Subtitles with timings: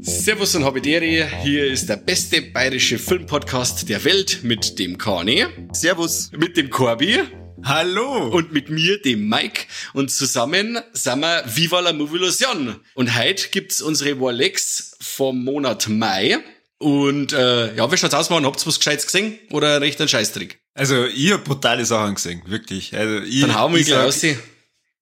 [0.00, 5.48] Servus und Habidere, hier ist der beste bayerische Filmpodcast der Welt mit dem Kane.
[5.72, 6.30] Servus.
[6.36, 7.37] Mit dem Corby.
[7.68, 8.28] Hallo.
[8.28, 9.66] Und mit mir, dem Mike.
[9.92, 12.80] Und zusammen sind wir Viva la Movilusion.
[12.94, 16.38] Und heute gibt's unsere Warlex vom Monat Mai.
[16.78, 18.46] Und äh, ja, wie schaut's aus, Mann?
[18.46, 19.38] Habt ihr was Gescheites gesehen?
[19.50, 20.58] Oder recht ein Scheißtrick?
[20.72, 22.96] Also, ich hab brutale Sachen gesehen, wirklich.
[22.96, 24.22] Also, ich, Dann hauen wir gleich raus.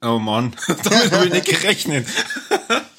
[0.02, 2.06] Oh Mann, damit habe ich nicht gerechnet.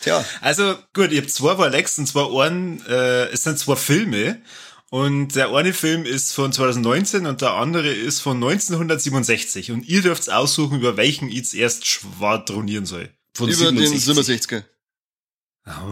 [0.02, 0.23] Tja.
[0.39, 4.41] Also gut, ich habe zwei Warlex und zwar einen, äh, es sind zwei Filme.
[4.89, 9.71] Und der eine Film ist von 2019 und der andere ist von 1967.
[9.71, 13.09] Und ihr dürft aussuchen, über welchen ich zuerst schwadronieren soll.
[13.33, 14.05] Von über 67.
[14.05, 14.63] den 67er.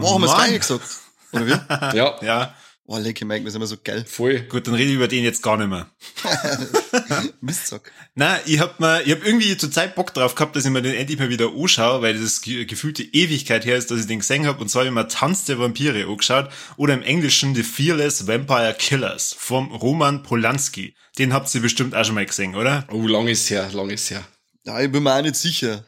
[0.00, 0.98] Oh, haben wir es gleich gesagt?
[1.32, 1.50] Oder wie?
[1.96, 2.22] ja.
[2.22, 2.54] Ja.
[2.88, 4.04] Oh, lecker Mike, wir sind immer so geil.
[4.06, 4.42] Voll.
[4.42, 5.90] Gut, dann rede ich über den jetzt gar nicht mehr.
[7.40, 7.90] Mistsack.
[8.14, 10.82] Nein, ich hab mal, ich hab irgendwie zur Zeit Bock drauf gehabt, dass ich mir
[10.82, 14.46] den endlich mal wieder anschaue, weil das gefühlte Ewigkeit her ist, dass ich den gesehen
[14.46, 14.60] hab.
[14.60, 16.48] Und zwar habe ich mir Tanz der Vampire angeschaut.
[16.76, 20.94] Oder im Englischen The Fearless Vampire Killers vom Roman Polanski.
[21.18, 22.86] Den habt ihr bestimmt auch schon mal gesehen, oder?
[22.92, 24.24] Oh, lang ist her, lang ist her.
[24.64, 25.84] Ja, ich bin mir auch nicht sicher.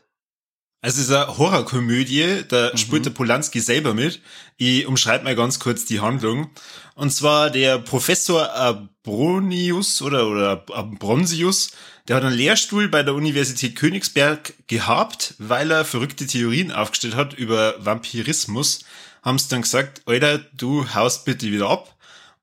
[0.81, 2.77] Also es ist eine Horrorkomödie, da mhm.
[2.77, 4.21] spielt der Polanski selber mit.
[4.59, 6.51] Ich umschreibe mal ganz kurz die Handlung.
[6.95, 11.73] Und zwar der Professor Abronius oder, oder Abronsius,
[12.07, 17.35] der hat einen Lehrstuhl bei der Universität Königsberg gehabt, weil er verrückte Theorien aufgestellt hat
[17.35, 18.85] über Vampirismus.
[19.23, 21.95] Haben sie dann gesagt, Alter, du haust bitte wieder ab.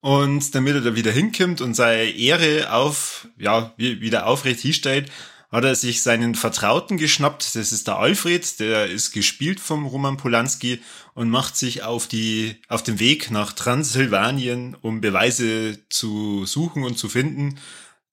[0.02, 5.10] Und damit er da wieder hinkommt und seine Ehre auf, ja, wieder aufrecht hinstellt,
[5.56, 10.18] hat er sich seinen Vertrauten geschnappt, das ist der Alfred, der ist gespielt vom Roman
[10.18, 10.82] Polanski
[11.14, 16.98] und macht sich auf die, auf den Weg nach Transsilvanien, um Beweise zu suchen und
[16.98, 17.58] zu finden,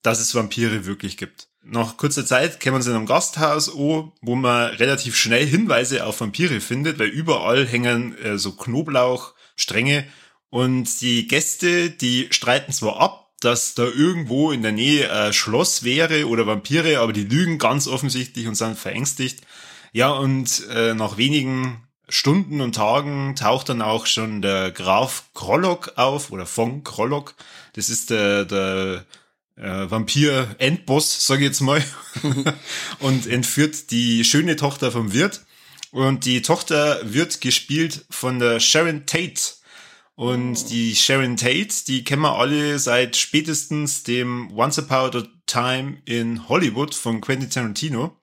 [0.01, 1.49] dass es Vampire wirklich gibt.
[1.61, 6.21] Nach kurzer Zeit kommen sie in einem Gasthaus an, wo man relativ schnell Hinweise auf
[6.21, 10.05] Vampire findet, weil überall hängen äh, so Knoblauchstränge
[10.49, 15.83] und die Gäste, die streiten zwar ab, dass da irgendwo in der Nähe ein Schloss
[15.83, 19.41] wäre oder Vampire, aber die lügen ganz offensichtlich und sind verängstigt.
[19.91, 25.93] Ja, und äh, nach wenigen Stunden und Tagen taucht dann auch schon der Graf Krollock
[25.95, 27.35] auf oder von Krollock.
[27.73, 29.05] Das ist der, der
[29.55, 31.83] äh, Vampir-Endboss, sage ich jetzt mal,
[32.99, 35.41] und entführt die schöne Tochter vom Wirt.
[35.91, 39.41] Und die Tochter wird gespielt von der Sharon Tate.
[40.15, 46.01] Und die Sharon Tate, die kennen wir alle seit spätestens dem Once Upon a Time
[46.05, 48.15] in Hollywood von Quentin Tarantino.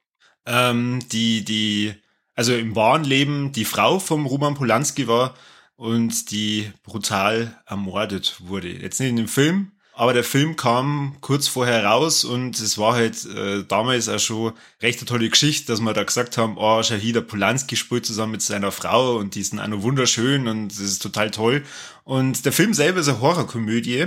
[0.46, 1.94] Ähm, die, die,
[2.34, 5.34] also im wahren Leben die Frau vom Roman Polanski war
[5.74, 8.68] und die brutal ermordet wurde.
[8.68, 12.94] Jetzt nicht in dem Film, aber der Film kam kurz vorher raus und es war
[12.94, 16.82] halt äh, damals auch schon recht eine tolle Geschichte, dass wir da gesagt haben, oh,
[16.82, 20.78] Shahida Polanski spielt zusammen mit seiner Frau und die sind auch noch wunderschön und das
[20.78, 21.64] ist total toll.
[22.04, 24.06] Und der Film selber ist eine Horrorkomödie.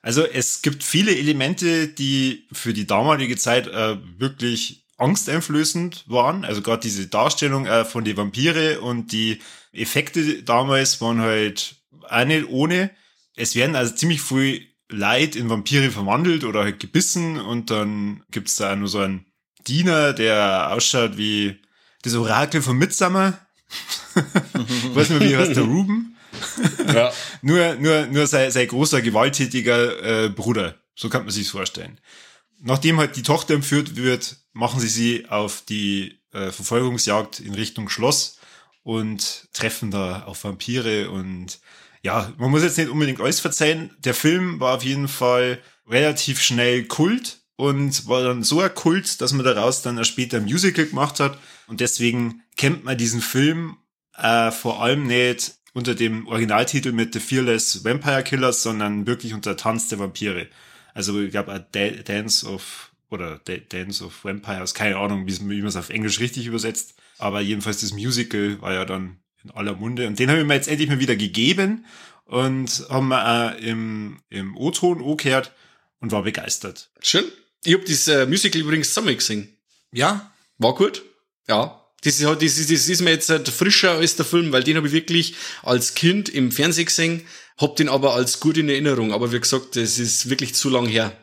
[0.00, 6.44] Also es gibt viele Elemente, die für die damalige Zeit äh, wirklich angsteinflößend waren.
[6.44, 9.40] Also gerade diese Darstellung äh, von die Vampire und die
[9.72, 11.74] Effekte damals waren halt
[12.08, 12.92] auch nicht ohne.
[13.34, 18.56] Es werden also ziemlich viel Leid in Vampire verwandelt oder halt gebissen und dann gibt's
[18.56, 19.26] da nur so einen
[19.66, 21.60] Diener, der ausschaut wie
[22.02, 23.38] das Orakel von Midsummer.
[24.14, 26.16] ich weiß nicht mehr, wie heißt der Ruben?
[26.86, 27.12] ja.
[27.42, 30.76] nur, nur, nur sein, sein großer, gewalttätiger äh, Bruder.
[30.94, 31.98] So kann man sich's vorstellen.
[32.60, 37.88] Nachdem halt die Tochter entführt wird, machen sie sie auf die äh, Verfolgungsjagd in Richtung
[37.88, 38.38] Schloss
[38.82, 41.60] und treffen da auf Vampire und
[42.02, 43.90] ja, man muss jetzt nicht unbedingt alles verzeihen.
[43.98, 49.20] Der Film war auf jeden Fall relativ schnell Kult und war dann so ein Kult,
[49.20, 51.38] dass man daraus dann später ein Musical gemacht hat.
[51.68, 53.76] Und deswegen kennt man diesen Film
[54.16, 59.56] äh, vor allem nicht unter dem Originaltitel mit The Fearless Vampire Killers, sondern wirklich unter
[59.56, 60.48] Tanz der Vampire.
[60.94, 61.66] Also ich glaube,
[62.04, 66.94] Dance of oder Dance of Vampires, keine Ahnung, wie man es auf Englisch richtig übersetzt.
[67.18, 70.06] Aber jedenfalls das Musical war ja dann in aller Munde.
[70.06, 71.84] Und den habe ich mir jetzt endlich mal wieder gegeben
[72.24, 75.52] und haben wir auch im, im O-Ton angehört
[76.00, 76.90] und war begeistert.
[77.00, 77.24] Schön.
[77.64, 79.56] Ich habe das äh, Musical übrigens zusammen gesehen.
[79.92, 80.32] Ja.
[80.58, 81.02] War gut.
[81.48, 81.78] Ja.
[82.02, 84.64] Das ist, halt, das, ist, das ist mir jetzt halt frischer als der Film, weil
[84.64, 87.26] den habe ich wirklich als Kind im Fernsehen gesehen,
[87.58, 89.12] hab den aber als gut in Erinnerung.
[89.12, 91.16] Aber wie gesagt, das ist wirklich zu lang her.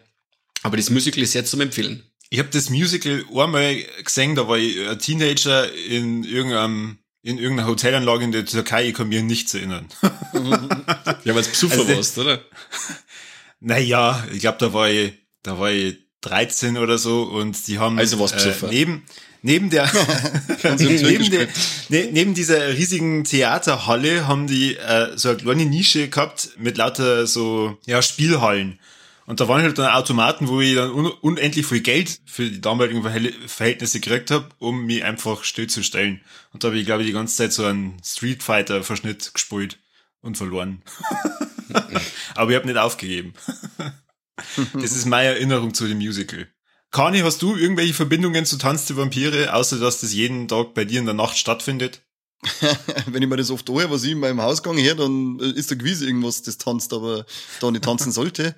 [0.63, 2.03] Aber das Musical ist sehr zum Empfehlen.
[2.29, 7.69] Ich habe das Musical einmal gesehen, da war ich ein Teenager in irgendeinem in irgendeiner
[7.69, 9.87] Hotelanlage in der Türkei, ich kann mich nichts erinnern.
[10.03, 12.41] ja, weil es Besucher also, warst, oder?
[13.61, 15.11] Naja, ich glaube, da war ich,
[15.43, 19.03] da war ich 13 oder so und die haben also was äh, neben
[19.41, 19.89] neben der
[20.77, 21.47] neben, der,
[21.89, 27.25] ne, neben dieser riesigen Theaterhalle haben die äh, so eine kleine Nische gehabt mit lauter
[27.25, 28.79] so ja Spielhallen
[29.29, 32.61] und da waren halt dann Automaten, wo ich dann un unendlich viel Geld für die
[32.61, 36.21] damaligen Verhältnisse gekriegt habe, um mich einfach stillzustellen.
[36.51, 39.77] Und da habe ich, glaube ich, die ganze Zeit so einen Street Fighter-Verschnitt gespielt
[40.21, 40.81] und verloren.
[42.33, 43.35] Aber ich habe nicht aufgegeben.
[44.73, 46.47] das ist meine Erinnerung zu dem Musical.
[46.89, 50.85] Kani, hast du irgendwelche Verbindungen zu Tanz der Vampire, außer dass das jeden Tag bei
[50.85, 52.01] dir in der Nacht stattfindet?
[53.05, 55.75] Wenn ich mir das oft höre, was ich in meinem Hausgang her, dann ist da
[55.75, 57.27] gewiss irgendwas, das tanzt, aber
[57.59, 58.55] da nicht tanzen sollte.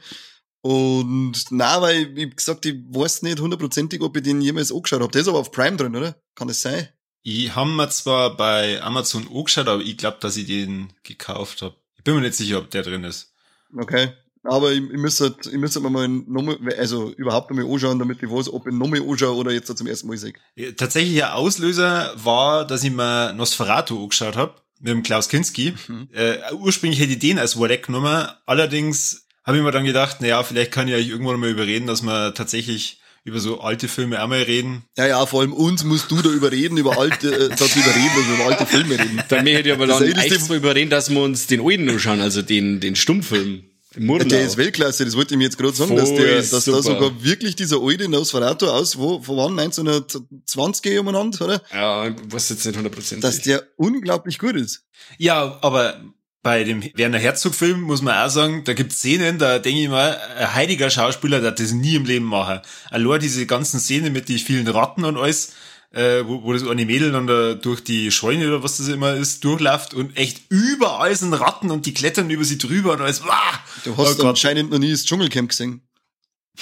[0.61, 5.11] Und na, weil ich gesagt, ich weiß nicht hundertprozentig, ob ich den jemals angeschaut habe.
[5.11, 6.15] Der ist aber auf Prime drin, oder?
[6.35, 6.87] Kann das sein?
[7.23, 11.75] Ich habe mir zwar bei Amazon angeschaut, aber ich glaube, dass ich den gekauft habe.
[11.97, 13.33] Ich bin mir nicht sicher, ob der drin ist.
[13.75, 14.13] Okay.
[14.43, 18.29] Aber ich, ich müsste, ich müsste mir mal nochmal, also überhaupt nochmal anschauen, damit ich
[18.29, 20.33] weiß, ob ich nochmal anschaue oder jetzt zum ersten Mal sehe.
[20.75, 25.75] Tatsächlich ein Auslöser war, dass ich mir Nosferatu angeschaut habe mit dem Klaus Kinski.
[25.87, 26.09] Mhm.
[26.11, 30.43] Äh, ursprünglich hätte ich den als Wardeck genommen, allerdings habe ich mir dann gedacht, naja,
[30.43, 34.41] vielleicht kann ich euch irgendwann mal überreden, dass wir tatsächlich über so alte Filme einmal
[34.41, 34.83] reden.
[34.97, 38.09] Ja, ja, vor allem uns musst du da überreden, über alte, äh, dass wir überreden,
[38.15, 39.23] dass wir über alte Filme reden.
[39.29, 42.79] Dann möchte ich aber dann extra überreden, dass wir uns den alten anschauen, also den,
[42.79, 43.65] den Stummfilm.
[43.97, 44.23] Murnau.
[44.23, 46.81] Der ist Weltklasse, das wollte ich mir jetzt gerade sagen, Voll dass, der, dass da
[46.81, 51.61] sogar wirklich dieser alte Nosferatu aus, wo, von wann 1920 umeinander, oder?
[51.73, 53.19] Ja, ich weiß jetzt nicht 100%.
[53.19, 54.85] Dass der unglaublich gut ist.
[55.17, 56.01] Ja, aber
[56.43, 60.19] bei dem Werner Herzog-Film muss man auch sagen, da gibt Szenen, da denke ich mal,
[60.37, 62.61] ein heiliger Schauspieler der das nie im Leben machen.
[62.89, 65.53] Allein diese ganzen Szenen mit den vielen Ratten und alles,
[65.91, 69.13] äh, wo, wo das eine Mädel dann da durch die Scheune oder was das immer
[69.13, 73.23] ist, durchläuft und echt überall sind Ratten und die klettern über sie drüber und alles.
[73.23, 73.59] Wah!
[73.83, 75.81] Du hast oh anscheinend noch nie das Dschungelcamp gesehen.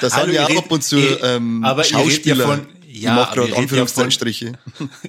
[0.00, 2.44] das haben ja auch ab und zu ähm, aber Schauspieler.
[2.44, 2.66] Ja von,
[3.02, 4.58] ja, macht gerade Anführungsstriche.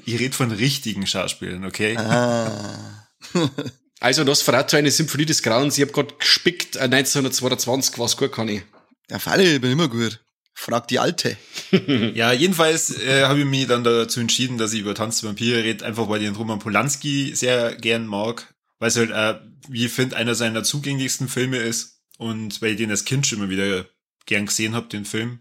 [0.06, 1.98] ich rede von richtigen Schauspielern, okay?
[1.98, 3.08] Ah.
[4.00, 5.78] also, das verrät eine Symphonie des Grauens.
[5.78, 8.64] Ich habe gerade gespickt, 1922, was gut kann ich.
[9.10, 10.22] Der Falle, ich bin immer gut.
[10.54, 11.38] Frag die Alte.
[12.14, 15.64] ja, jedenfalls äh, habe ich mich dann dazu entschieden, dass ich über Tanz der Vampire
[15.64, 18.54] rede, einfach weil ich den Roman Polanski sehr gern mag.
[18.78, 19.40] Weil es halt, äh,
[19.70, 22.02] wie ich finde, einer seiner zugänglichsten Filme ist.
[22.18, 23.86] Und weil ich den als Kind schon immer wieder
[24.26, 25.40] gern gesehen habe, den Film.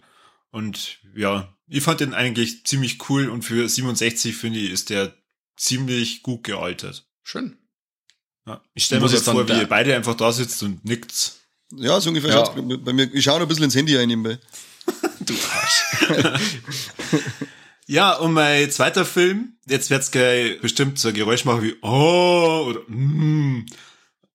[0.51, 5.15] Und ja, ich fand den eigentlich ziemlich cool und für 67 finde ich, ist der
[5.57, 7.07] ziemlich gut gealtert.
[7.23, 7.59] Schön.
[8.47, 11.33] Ja, ich stelle mir jetzt vor, wie ihr beide einfach da sitzt und nickt.
[11.77, 12.77] Ja, so ungefähr ja.
[12.77, 13.13] bei mir.
[13.13, 14.39] Ich schaue noch ein bisschen ins Handy ein nebenbei.
[15.21, 15.85] du Arsch.
[17.87, 22.69] ja, und mein zweiter Film, jetzt wird's gleich bestimmt so ein Geräusch machen wie oh
[22.69, 23.67] oder mm.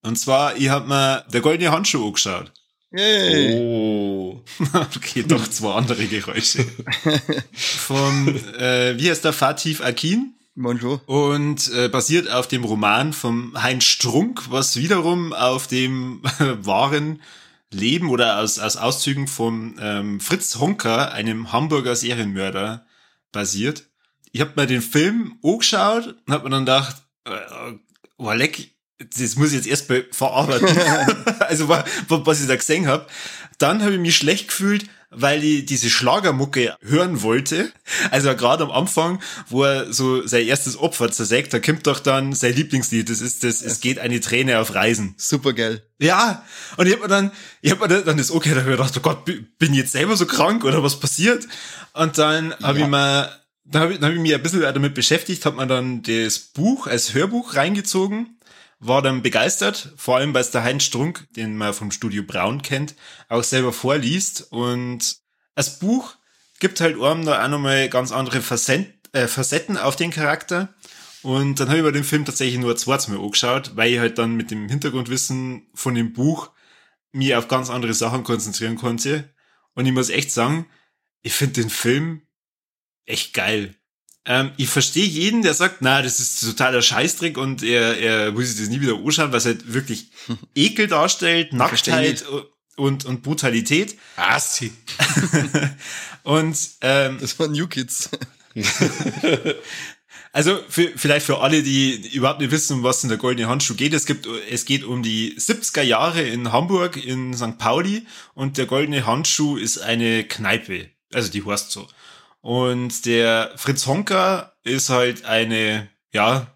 [0.03, 2.51] Und zwar, ich hab mir der goldene Handschuh angeschaut.
[2.93, 3.59] Yay.
[3.59, 4.39] Oh.
[4.95, 6.63] okay, doch zwei andere Geräusche.
[7.51, 8.27] Von,
[8.59, 10.35] äh, wie heißt der, Fatih Akin?
[10.53, 11.01] Bonjour.
[11.07, 17.23] Und äh, basiert auf dem Roman vom Heinz Strunk, was wiederum auf dem wahren
[17.71, 22.85] Leben oder aus, aus Auszügen von ähm, Fritz Honker, einem Hamburger Serienmörder,
[23.31, 23.87] basiert.
[24.31, 27.73] Ich habe mir den Film angeschaut und habe mir dann gedacht, äh,
[28.17, 28.69] oh, leck,
[29.17, 30.67] das muss ich jetzt erst verarbeiten.
[31.39, 33.07] also was ich da gesehen habe.
[33.57, 37.71] Dann habe ich mich schlecht gefühlt, weil ich diese Schlagermucke hören wollte.
[38.11, 42.33] Also gerade am Anfang, wo er so sein erstes Opfer zersägt, da kommt doch dann
[42.33, 43.09] sein Lieblingslied.
[43.09, 45.13] Das ist das, es geht eine Träne auf Reisen.
[45.17, 45.83] Super geil.
[45.99, 46.43] Ja.
[46.77, 47.31] Und ich habe mir dann,
[47.61, 49.91] ich habe mir dann das okay, da habe ich gedacht, oh Gott, bin ich jetzt
[49.91, 51.47] selber so krank oder was passiert?
[51.93, 52.85] Und dann habe ja.
[52.85, 53.31] ich mir,
[53.65, 56.87] da habe ich, hab ich mich ein bisschen damit beschäftigt, habe mir dann das Buch
[56.87, 58.37] als Hörbuch reingezogen
[58.85, 62.61] war dann begeistert, vor allem weil es der Heinz Strunk, den man vom Studio Braun
[62.61, 62.95] kennt,
[63.29, 64.47] auch selber vorliest.
[64.51, 65.17] Und
[65.55, 66.15] das Buch
[66.59, 70.73] gibt halt einem da auch nochmal ganz andere Facetten, äh, Facetten auf den Charakter.
[71.21, 74.17] Und dann habe ich mir den Film tatsächlich nur zweites Mal angeschaut, weil ich halt
[74.17, 76.51] dann mit dem Hintergrundwissen von dem Buch
[77.13, 79.33] mir auf ganz andere Sachen konzentrieren konnte.
[79.73, 80.67] Und ich muss echt sagen,
[81.21, 82.23] ich finde den Film
[83.05, 83.75] echt geil.
[84.25, 88.47] Ähm, ich verstehe jeden, der sagt, na, das ist totaler Scheißtrick und er, er muss
[88.47, 90.11] sich das nie wieder anschauen, was halt wirklich
[90.55, 92.23] Ekel darstellt, Nacktheit
[92.77, 93.97] und, und Brutalität.
[94.15, 94.71] Assi.
[96.23, 98.09] und ähm, das waren New Kids.
[100.35, 103.75] Also für, vielleicht für alle, die überhaupt nicht wissen, um was in der goldene Handschuh
[103.75, 103.93] geht.
[103.93, 107.59] Es gibt, es geht um die 70er Jahre in Hamburg, in St.
[107.59, 110.89] Pauli und der goldene Handschuh ist eine Kneipe.
[111.13, 111.87] Also die heißt so.
[112.43, 116.47] Und der Fritz Honker ist halt eine, ja,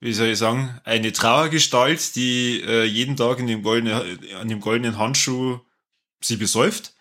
[0.00, 4.60] wie soll ich sagen, eine Trauergestalt, die äh, jeden Tag in dem goldenen, an dem
[4.62, 5.60] goldenen Handschuh
[6.22, 6.94] sie besäuft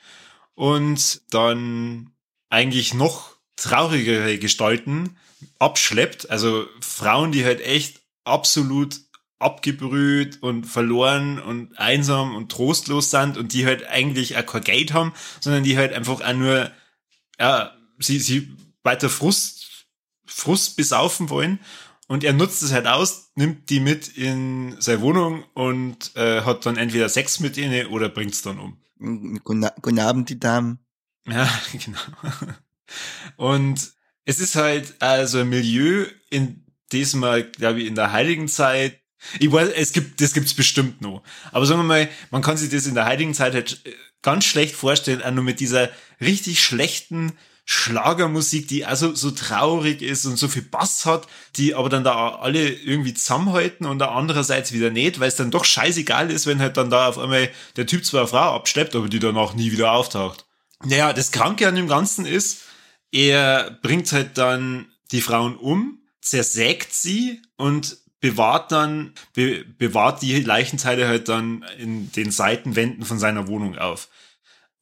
[0.53, 2.11] und dann
[2.49, 5.15] eigentlich noch traurigere Gestalten
[5.57, 6.29] abschleppt.
[6.29, 8.99] Also Frauen, die halt echt absolut
[9.39, 14.91] abgebrüht und verloren und einsam und trostlos sind und die halt eigentlich auch kein Geld
[14.91, 16.69] haben, sondern die halt einfach auch nur,
[17.39, 19.87] ja, sie, sie weiter Frust,
[20.25, 21.59] Frust besaufen wollen.
[22.07, 26.65] Und er nutzt es halt aus, nimmt die mit in seine Wohnung und äh, hat
[26.65, 28.77] dann entweder Sex mit ihnen oder bringt es dann um.
[29.43, 30.79] Guten Abend, die Damen.
[31.27, 31.99] Ja, genau.
[33.37, 33.91] Und
[34.25, 38.99] es ist halt also ein Milieu, in dem man, glaube ich, in der heiligen Zeit,
[39.39, 41.23] ich weiß, es gibt, das gibt's bestimmt noch.
[41.51, 44.45] Aber sagen wir mal, man kann sich das in der heiligen Zeit halt äh, ganz
[44.45, 45.89] schlecht vorstellen, auch nur mit dieser
[46.21, 47.33] richtig schlechten
[47.67, 52.35] Schlagermusik, die also so traurig ist und so viel Bass hat, die aber dann da
[52.35, 56.77] alle irgendwie zusammenhalten und andererseits wieder nicht, weil es dann doch scheißegal ist, wenn halt
[56.77, 59.91] dann da auf einmal der Typ zwar eine Frau abschleppt, aber die danach nie wieder
[59.93, 60.45] auftaucht.
[60.83, 62.61] Naja, das Kranke an dem Ganzen ist,
[63.11, 70.39] er bringt halt dann die Frauen um, zersägt sie und bewahrt dann, be, bewahrt die
[70.39, 74.09] Leichenteile halt dann in den Seitenwänden von seiner Wohnung auf.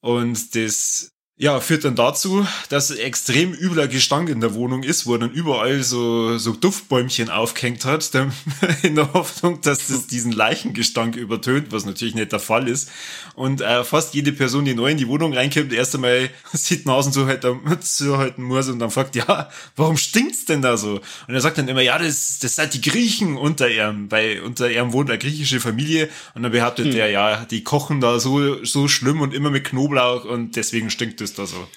[0.02, 1.13] Und das
[1.44, 5.32] ja, führt dann dazu, dass extrem übler Gestank in der Wohnung ist, wo er dann
[5.32, 8.10] überall so, so Duftbäumchen aufgehängt hat,
[8.82, 12.90] in der Hoffnung, dass das diesen Leichengestank übertönt, was natürlich nicht der Fall ist.
[13.36, 17.12] Und äh, fast jede Person, die neu in die Wohnung reinkommt, erst einmal sieht Nasen
[17.12, 17.44] so halt
[17.82, 21.02] zuhalten muss und dann fragt, ja, warum stinkt's denn da so?
[21.28, 24.72] Und er sagt dann immer, ja, das, das sind die Griechen unter ihm, weil unter
[24.72, 26.96] ihm wohnt eine griechische Familie und dann behauptet hm.
[26.96, 31.20] er, ja, die kochen da so, so schlimm und immer mit Knoblauch und deswegen stinkt
[31.20, 31.68] es da so.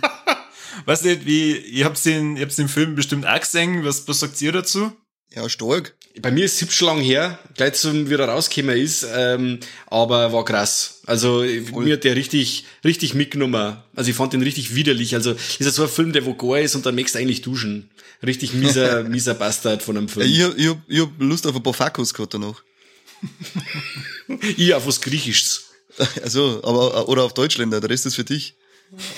[0.86, 4.20] weißt du, wie, ihr habt den, ihr habt den Film bestimmt auch gesehen, was, was
[4.20, 4.92] sagt ihr dazu?
[5.34, 5.94] Ja, stark.
[6.22, 10.44] Bei mir ist es schon lang her, gleich zum wieder rausgekommen ist, ähm, aber war
[10.46, 11.02] krass.
[11.04, 11.84] Also Voll.
[11.84, 13.76] mir hat der richtig, richtig mitgenommen.
[13.94, 15.14] Also ich fand den richtig widerlich.
[15.14, 17.42] Also ist ja so ein Film, der wo gar ist und dann möchtest du eigentlich
[17.42, 17.90] duschen.
[18.24, 20.26] Richtig mieser, mieser Bastard von einem Film.
[20.26, 22.62] Ich, ich, hab, ich hab Lust auf ein paar Fakos gehabt danach.
[24.56, 25.66] ich auf was Griechisches.
[26.22, 28.54] Also, aber, oder auf Deutschländer, der Rest ist für dich.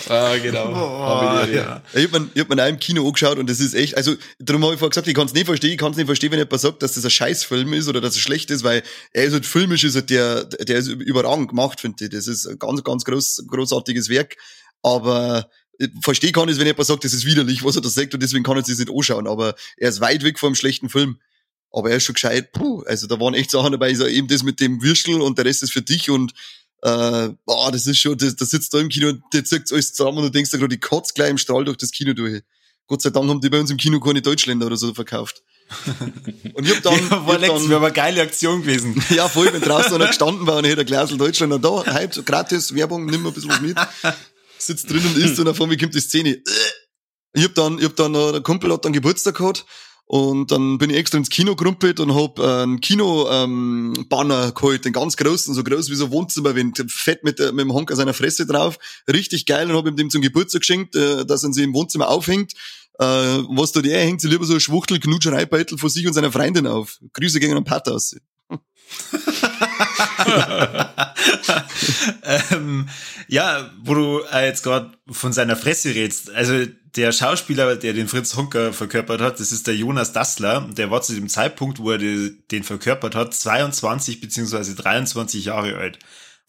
[0.08, 0.68] Ah, genau.
[0.72, 1.82] Boah, ich, ja.
[1.92, 4.14] ich hab mir, ich hab mir auch im Kino angeschaut und das ist echt, also,
[4.38, 6.32] darum habe ich vorher gesagt, ich kann es nicht verstehen, ich kann es nicht verstehen,
[6.32, 8.82] wenn jemand sagt, dass das ein Scheißfilm ist oder dass es schlecht ist, weil
[9.12, 12.10] er ist halt filmisch, ist halt der, der ist überragend gemacht, finde ich.
[12.10, 14.36] Das ist ein ganz, ganz groß, großartiges Werk.
[14.82, 15.48] Aber
[16.02, 18.44] verstehe kann ich, wenn jemand sagt, das ist widerlich, was er da sagt und deswegen
[18.44, 19.26] kann er sich nicht anschauen.
[19.26, 21.18] Aber er ist weit weg vom schlechten Film.
[21.70, 24.42] Aber er ist schon gescheit, puh, also da waren echt Sachen dabei, so eben das
[24.42, 26.32] mit dem Würstel und der Rest ist für dich und
[26.82, 29.92] äh, boah, das ist schon, das, das sitzt da im Kino und der zirkt alles
[29.92, 32.42] zusammen und du denkst da gerade, die kotzt gleich im Strahl durch das Kino durch.
[32.86, 35.42] Gott sei Dank haben die bei uns im Kino keine Deutschländer oder so verkauft.
[36.54, 36.94] Und ich hab dann.
[36.94, 39.04] ja, war lex, wäre aber eine geile Aktion gewesen.
[39.10, 42.24] ja, voll, wenn draußen einer gestanden war und ich hätte ein Glasl Deutschland da, halt,
[42.24, 43.76] gratis, Werbung, nimm mal ein bisschen was mit.
[44.56, 46.42] Sitzt drin und isst und auf einmal kommt die Szene.
[47.34, 49.66] Ich hab dann, ich hab dann, der Kumpel hat dann Geburtstag gehabt
[50.08, 54.94] und dann bin ich extra ins Kino gerumpelt und hab einen Kino-Banner ähm, geholt, den
[54.94, 58.46] ganz großen, so groß wie so ein Wohnzimmerwind, fett mit, mit dem Honk seiner Fresse
[58.46, 61.74] drauf, richtig geil und hab ihm dem zum Geburtstag geschenkt, äh, dass er sie im
[61.74, 62.54] Wohnzimmer aufhängt.
[62.98, 66.32] Äh, was da der hängt, sie lieber so ein Schwuchtel, Knutschereibeutel von sich und seiner
[66.32, 66.98] Freundin auf.
[67.12, 68.16] Grüße gegen einen Pater aus.
[72.50, 72.88] ähm,
[73.28, 76.30] ja, wo du jetzt gerade von seiner Fresse redst.
[76.30, 80.68] Also der Schauspieler, der den Fritz Hunker verkörpert hat, das ist der Jonas Dassler.
[80.72, 85.98] Der war zu dem Zeitpunkt, wo er den verkörpert hat, 22 beziehungsweise 23 Jahre alt.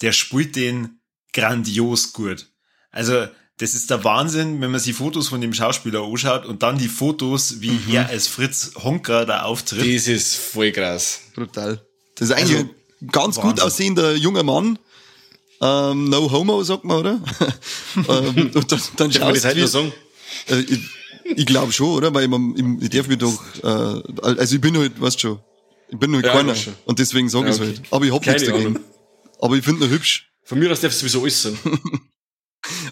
[0.01, 1.01] Der spielt den
[1.34, 2.48] grandios gut.
[2.91, 3.27] Also
[3.58, 6.88] das ist der Wahnsinn, wenn man sich Fotos von dem Schauspieler anschaut und dann die
[6.88, 7.94] Fotos, wie mhm.
[7.94, 9.82] er als Fritz Honker da auftritt.
[9.82, 11.20] Das ist voll krass.
[11.36, 11.86] Brutal.
[12.15, 12.75] Das ist eigentlich also,
[13.12, 13.51] ganz Wahnsinn.
[13.51, 14.79] gut aussehender junger Mann.
[15.62, 17.22] Ähm, no homo, sagt man, oder?
[17.96, 20.79] ähm, und dann, dann schaust du, wie, äh, ich,
[21.25, 22.13] ich glaube schon, oder?
[22.13, 25.39] Weil ich, ich darf mich doch, äh, also ich bin halt, weißt schon,
[25.89, 26.56] ich bin halt ja, keiner.
[26.86, 27.63] Und deswegen sage ja, okay.
[27.63, 27.82] ich halt.
[27.91, 28.68] Aber ich hab nichts dagegen.
[28.68, 28.84] Ahnung.
[29.41, 30.29] Aber ich finde ihn hübsch.
[30.44, 31.58] Von mir aus darf es sowieso alles sein.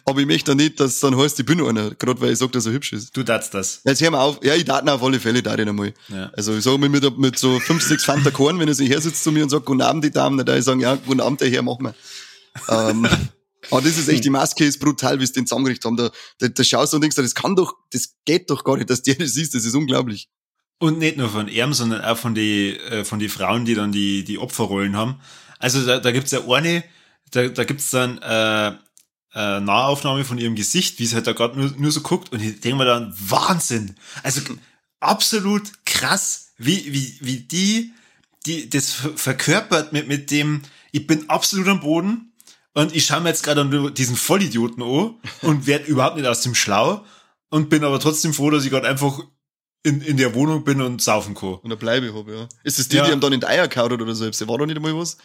[0.05, 2.65] Aber ich möchte nicht, dass dann heißt, ich bin einer, gerade weil ich sage, dass
[2.65, 3.15] er hübsch ist.
[3.15, 3.81] Du darfst das.
[3.83, 4.39] Jetzt hör mal auf.
[4.43, 5.93] Ja, ich darf auf alle Fälle, da ich einmal.
[6.09, 6.31] Ja.
[6.35, 9.01] Also ich sage mir mit, mit so fünf, sechs Fanta Korn, wenn er sich her
[9.01, 11.21] sitzt zu mir und sagt, guten Abend, die Damen, dann da ich sagen, ja, guten
[11.21, 11.93] Abend, der Herr, mach mal.
[12.69, 13.07] ähm,
[13.71, 15.97] Aber das ist echt, die Maske ist brutal, wie sie den zusammengerichtet haben.
[15.97, 18.89] Da, da, da schaust du und denkst, das kann doch, das geht doch gar nicht,
[18.89, 20.29] dass der das ist, das ist unglaublich.
[20.79, 23.91] Und nicht nur von ihm, sondern auch von die, äh, von die Frauen, die dann
[23.91, 25.19] die, die Opferrollen haben.
[25.59, 26.83] Also da, da gibt's ja eine,
[27.31, 28.77] da, da gibt's dann äh,
[29.33, 32.41] äh, Nahaufnahme von ihrem Gesicht, wie sie halt da gerade nur, nur so guckt und
[32.41, 33.95] ich denke mir dann, Wahnsinn!
[34.23, 34.41] Also
[34.99, 37.93] absolut krass, wie, wie, wie die,
[38.45, 42.33] die das verkörpert mit, mit dem, ich bin absolut am Boden
[42.73, 46.55] und ich schaue mir jetzt gerade diesen Vollidioten an und werde überhaupt nicht aus dem
[46.55, 47.05] Schlau
[47.49, 49.19] und bin aber trotzdem froh, dass ich gerade einfach
[49.83, 51.55] in, in der Wohnung bin und saufen kann.
[51.55, 52.49] Und eine Bleibe habe, ja.
[52.63, 53.05] Ist das die, ja.
[53.05, 54.25] die haben dann in die Eier kaut oder so?
[54.25, 55.17] War da nicht einmal was?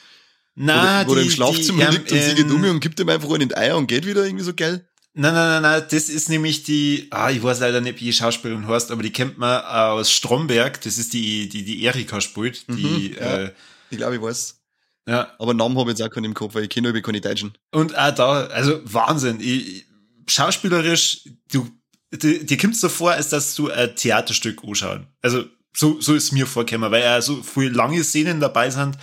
[0.55, 3.01] Na, wo, wo die, er im Schlafzimmer die, liegt und sie geht um und gibt
[3.01, 4.87] ihm einfach einen in die Eier und geht wieder irgendwie so geil?
[5.15, 8.13] Nein, nein, nein, nein, das ist nämlich die, ah, ich weiß leider nicht, wie die
[8.15, 12.67] Schauspielerin heißt, aber die kennt man aus Stromberg, das ist die, die, die Erika spielt,
[12.69, 13.39] die, mhm, ja.
[13.43, 13.53] äh,
[13.91, 14.59] ich glaube, ich weiß.
[15.07, 15.35] Ja.
[15.39, 17.53] Aber Namen habe ich jetzt auch keinen im Kopf, weil ich kenne über keine Deutschen.
[17.73, 19.39] Und auch da, also Wahnsinn.
[19.41, 19.85] Ich,
[20.27, 21.69] schauspielerisch, du
[22.13, 25.09] dir, kommt so vor, als dass du ein Theaterstück anschauen.
[25.21, 25.45] Also
[25.77, 28.97] so, so ist mir vorgekommen, weil ja so viele lange Szenen dabei sind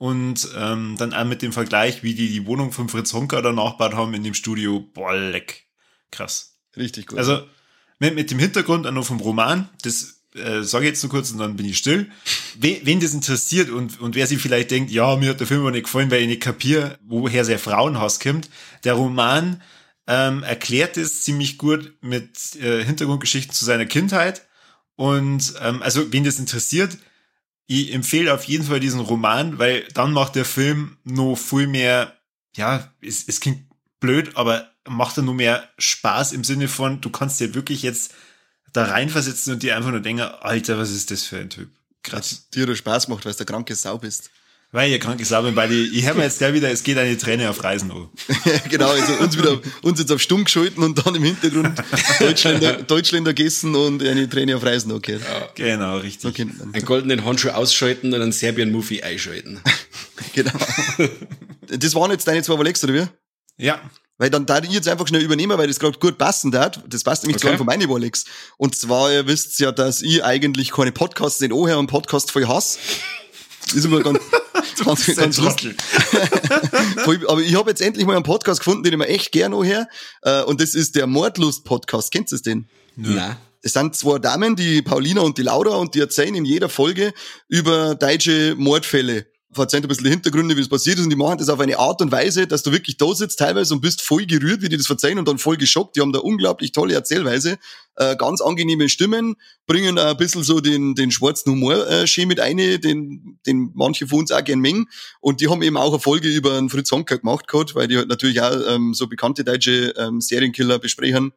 [0.00, 3.52] und ähm, dann auch mit dem Vergleich, wie die die Wohnung von Fritz Honka da
[3.52, 5.66] nachgebaut haben in dem Studio, boah, leck.
[6.10, 6.56] Krass.
[6.74, 7.18] Richtig gut.
[7.18, 7.42] Also
[7.98, 11.30] mit, mit dem Hintergrund auch noch vom Roman, das äh, sage ich jetzt nur kurz
[11.32, 12.10] und dann bin ich still.
[12.58, 15.60] Wen, wen das interessiert und, und wer sich vielleicht denkt, ja, mir hat der Film
[15.60, 18.48] aber nicht gefallen, weil ich nicht kapiere, woher sein Frauenhaus kommt.
[18.84, 19.60] Der Roman
[20.06, 24.46] ähm, erklärt es ziemlich gut mit äh, Hintergrundgeschichten zu seiner Kindheit.
[24.96, 26.96] Und ähm, also, wen das interessiert,
[27.70, 32.18] ich empfehle auf jeden Fall diesen Roman, weil dann macht der Film noch viel mehr,
[32.56, 33.64] ja, es, es klingt
[34.00, 38.12] blöd, aber macht er nur mehr Spaß im Sinne von, du kannst dir wirklich jetzt
[38.72, 41.70] da reinversetzen und dir einfach nur denken, Alter, was ist das für ein Typ?
[42.02, 42.48] Krass.
[42.50, 44.30] Dir du Spaß macht, weil du der kranke Sau bist.
[44.72, 47.18] Weil ihr krank gesagt weil ich, ich höre mir jetzt gleich wieder, es geht eine
[47.18, 48.08] Träne auf Reisen an.
[48.68, 51.82] genau, also uns wieder, uns jetzt auf stumm geschalten und dann im Hintergrund
[52.20, 55.18] Deutschländer, Deutschländer gegessen und eine Träne auf Reisen okay.
[55.18, 56.30] Ja, genau, richtig.
[56.30, 56.48] Okay.
[56.72, 59.60] Einen goldenen Handschuh ausschalten und einen Serbien-Movie einschalten.
[60.34, 60.52] genau.
[61.66, 63.06] Das waren jetzt deine zwei Rolex, oder wie?
[63.56, 63.80] Ja.
[64.18, 66.84] Weil dann da ich jetzt einfach schnell übernehmen, weil das gerade gut passen hat.
[66.86, 67.52] Das passt nämlich okay.
[67.52, 68.24] zu von meinen Rolex.
[68.56, 72.46] Und zwar, ihr wisst ja, dass ich eigentlich keine Podcasts in Oher und Podcast voll
[72.46, 72.78] hasse.
[73.74, 74.20] Ist immer ganz,
[74.84, 75.76] ganz, ganz lustig.
[77.28, 79.88] Aber ich habe jetzt endlich mal einen Podcast gefunden, den ich mir echt gerne anhöre.
[80.22, 82.12] Äh, und das ist der Mordlust-Podcast.
[82.12, 82.68] Kennst du den?
[82.96, 83.36] Nein.
[83.62, 87.12] Es sind zwei Damen, die Paulina und die Laura, und die erzählen in jeder Folge
[87.48, 91.48] über deutsche Mordfälle verzeiht ein bisschen Hintergründe, wie es passiert ist, und die machen das
[91.48, 94.62] auf eine Art und Weise, dass du wirklich da sitzt teilweise und bist voll gerührt,
[94.62, 95.96] wie die das verzeihen und dann voll geschockt.
[95.96, 97.58] Die haben da unglaublich tolle Erzählweise,
[97.96, 99.34] äh, ganz angenehme Stimmen,
[99.66, 104.20] bringen ein bisschen so den, den schwarzen Humor äh, mit ein, den, den manche von
[104.20, 104.86] uns auch gern mengen.
[105.20, 107.96] Und die haben eben auch eine Folge über einen Fritz Honka gemacht gehabt, weil die
[107.96, 111.32] halt natürlich auch ähm, so bekannte deutsche ähm, Serienkiller besprechen.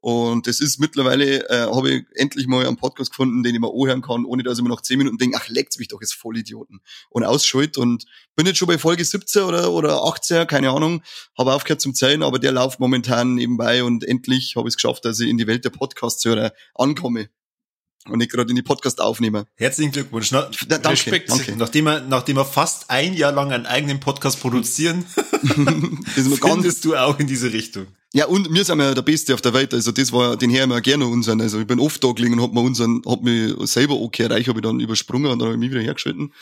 [0.00, 3.68] Und das ist mittlerweile, äh, habe ich endlich mal einen Podcast gefunden, den ich mir
[3.68, 6.14] anhören kann, ohne dass ich mir nach zehn Minuten denke, ach, leckt's mich doch, jetzt
[6.14, 6.80] Vollidioten.
[7.10, 11.02] Und ausschalt und bin jetzt schon bei Folge 17 oder, oder 18, keine Ahnung,
[11.36, 15.04] habe aufgehört zum Zählen, aber der läuft momentan nebenbei und endlich habe ich es geschafft,
[15.04, 17.28] dass ich in die Welt der Podcast-Hörer ankomme
[18.08, 19.46] und nicht gerade in die Podcast aufnehme.
[19.56, 20.30] Herzlichen Glückwunsch.
[20.32, 21.30] Na, ja, danke, Respekt.
[21.30, 21.56] Danke.
[21.56, 25.04] Nachdem wir, nachdem wir fast ein Jahr lang einen eigenen Podcast produzieren,
[26.14, 27.86] findest du auch in diese Richtung.
[28.12, 29.72] Ja, und wir sind ja der Beste auf der Welt.
[29.72, 31.40] Also das war, den hören wir gerne unseren.
[31.40, 34.38] Also ich bin oft da gelegen und hab mir unseren, hab mich selber angehört.
[34.38, 36.32] Ich habe ich dann übersprungen und dann habe ich mich wieder hergeschalten.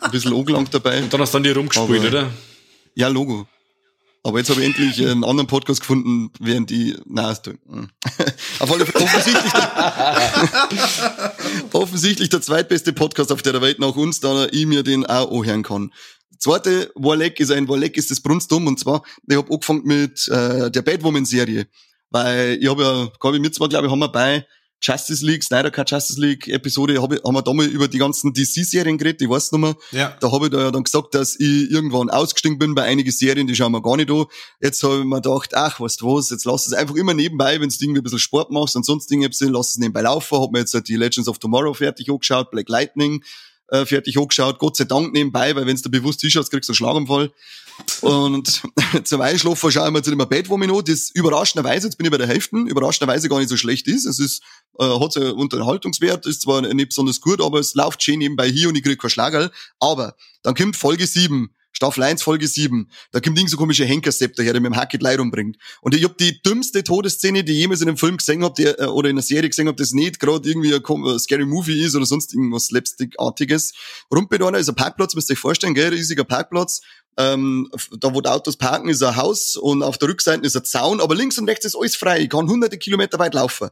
[0.00, 1.02] Ein bisschen angelangt dabei.
[1.02, 2.30] Und dann hast du dann die rumgespielt, oder?
[2.94, 3.46] Ja, Logo.
[4.22, 7.88] Aber jetzt habe ich endlich einen anderen Podcast gefunden, während die, na, hm.
[8.58, 11.34] auf alle Fälle offensichtlich, der,
[11.72, 15.62] offensichtlich der zweitbeste Podcast auf der Welt nach uns, da ich mir den auch anhören
[15.62, 15.90] kann.
[16.38, 20.70] Zweite Warleck ist ein Warleck ist das Brunstum und zwar, ich habe angefangen mit äh,
[20.70, 21.66] der Batwoman-Serie,
[22.10, 24.46] weil ich habe ja, glaube ich, mir zwar, glaube ich, haben wir bei
[24.82, 27.98] Justice League, Snyder Cut Justice League Episode, hab ich, haben wir da mal über die
[27.98, 29.76] ganzen DC-Serien geredet, ich weiß nicht mehr.
[29.92, 30.16] Ja.
[30.20, 33.46] Da habe ich da ja dann gesagt, dass ich irgendwann ausgestiegen bin bei einigen Serien,
[33.46, 34.24] die schauen wir gar nicht an.
[34.60, 37.60] Jetzt habe ich mir gedacht, ach, weißt du was, jetzt lass es einfach immer nebenbei,
[37.60, 40.38] wenn du irgendwie ein bisschen Sport machst und sonst Dinge, lass es nebenbei laufen.
[40.38, 43.22] Hab mir jetzt halt die Legends of Tomorrow fertig angeschaut, Black Lightning,
[43.70, 44.58] äh, fertig hochgeschaut.
[44.58, 47.32] Gott sei Dank nebenbei, weil wenn du bewusst hinschaust, kriegst du einen Schlaganfall.
[48.02, 48.62] Und
[49.04, 52.18] zum Einschlafen schaue ich mir zu dem Batwoman an, das überraschenderweise, jetzt bin ich bei
[52.18, 54.04] der Hälfte, überraschenderweise gar nicht so schlecht ist.
[54.04, 54.42] Es ist,
[54.78, 58.48] äh, hat so einen Unterhaltungswert, ist zwar nicht besonders gut, aber es läuft schön nebenbei
[58.50, 59.50] hier und ich krieg keinen Schlagerl.
[59.78, 62.90] Aber dann kommt Folge 7 Staffel 1, Folge 7.
[63.12, 65.56] Da kommt irgend so komische Henkersepp daher, der mit dem Hackett Leid umbringt.
[65.80, 68.74] Und ich hab die dümmste Todesszene, die ich jemals in einem Film gesehen hab, äh,
[68.86, 71.94] oder in einer Serie gesehen hab, das nicht gerade irgendwie ein, ein Scary Movie ist
[71.94, 73.72] oder sonst irgendwas Slapstick-artiges.
[74.14, 76.80] Rumpelt einer ist ein Parkplatz, müsst ihr euch vorstellen, gell, riesiger Parkplatz.
[77.16, 80.64] Ähm, da wo die Autos parken, ist ein Haus und auf der Rückseite ist ein
[80.64, 82.20] Zaun, aber links und rechts ist alles frei.
[82.20, 83.68] Ich kann hunderte Kilometer weit laufen.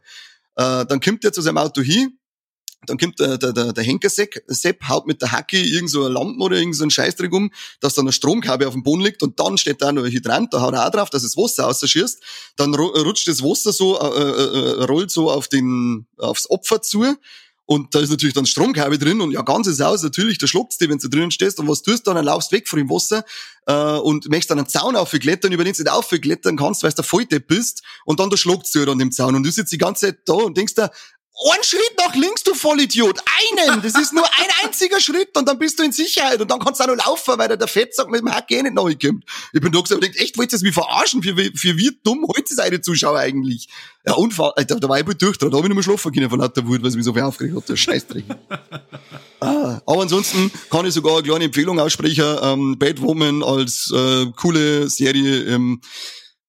[0.57, 2.19] Äh, dann kommt er zu seinem Auto hin,
[2.87, 6.14] dann kommt der, der, der, der Henkersepp, Sepp, haut mit der Hacke irgend so eine
[6.14, 9.23] Lampe oder irgend so ein Scheißdreck um, dass dann eine Stromkabel auf dem Boden liegt
[9.23, 11.67] und dann steht da noch ein Hydrant, da haut er auch drauf, dass das Wasser
[11.67, 12.23] ausschießt.
[12.57, 17.17] Dann rutscht das Wasser so, äh, äh, äh, rollt so auf den, aufs Opfer zu.
[17.71, 20.88] Und da ist natürlich dann Stromkabel drin und ja, ganzes Haus natürlich, da schluckt's dir,
[20.88, 21.61] wenn du drinnen stehst.
[21.61, 22.17] Und was tust du dann?
[22.17, 23.25] Dann laufst weg von dem Wasser
[23.67, 27.83] äh, und möchtest dann einen Zaun aufklettern, überlegst nicht aufklettern kannst, weil du Volldepp bist
[28.07, 29.35] und dann da schluckt's dir an dem Zaun.
[29.35, 30.91] Und du sitzt die ganze Zeit da und denkst dir,
[31.38, 33.20] ein Schritt nach links, du Vollidiot.
[33.20, 33.81] Einen.
[33.83, 36.81] Das ist nur ein einziger Schritt und dann bist du in Sicherheit und dann kannst
[36.81, 39.24] du auch noch laufen, weil der Fettsack mit dem Hack eh nicht nachkommt.
[39.53, 41.22] Ich bin da gesagt, ich denk, echt, wollt ihr das mich verarschen?
[41.22, 43.68] Für, für wie dumm heute ist eine Zuschauer eigentlich?
[44.05, 46.40] Ja, Unfall, da, da war ich durch, da habe ich nicht mehr schlafen können von
[46.40, 48.24] lauter Wut, weil es mich so viel aufgeregt hat, der Scheißdreck.
[49.40, 54.88] ah, aber ansonsten kann ich sogar eine kleine Empfehlung aussprechen, ähm, Batwoman als äh, coole
[54.88, 55.81] Serie im,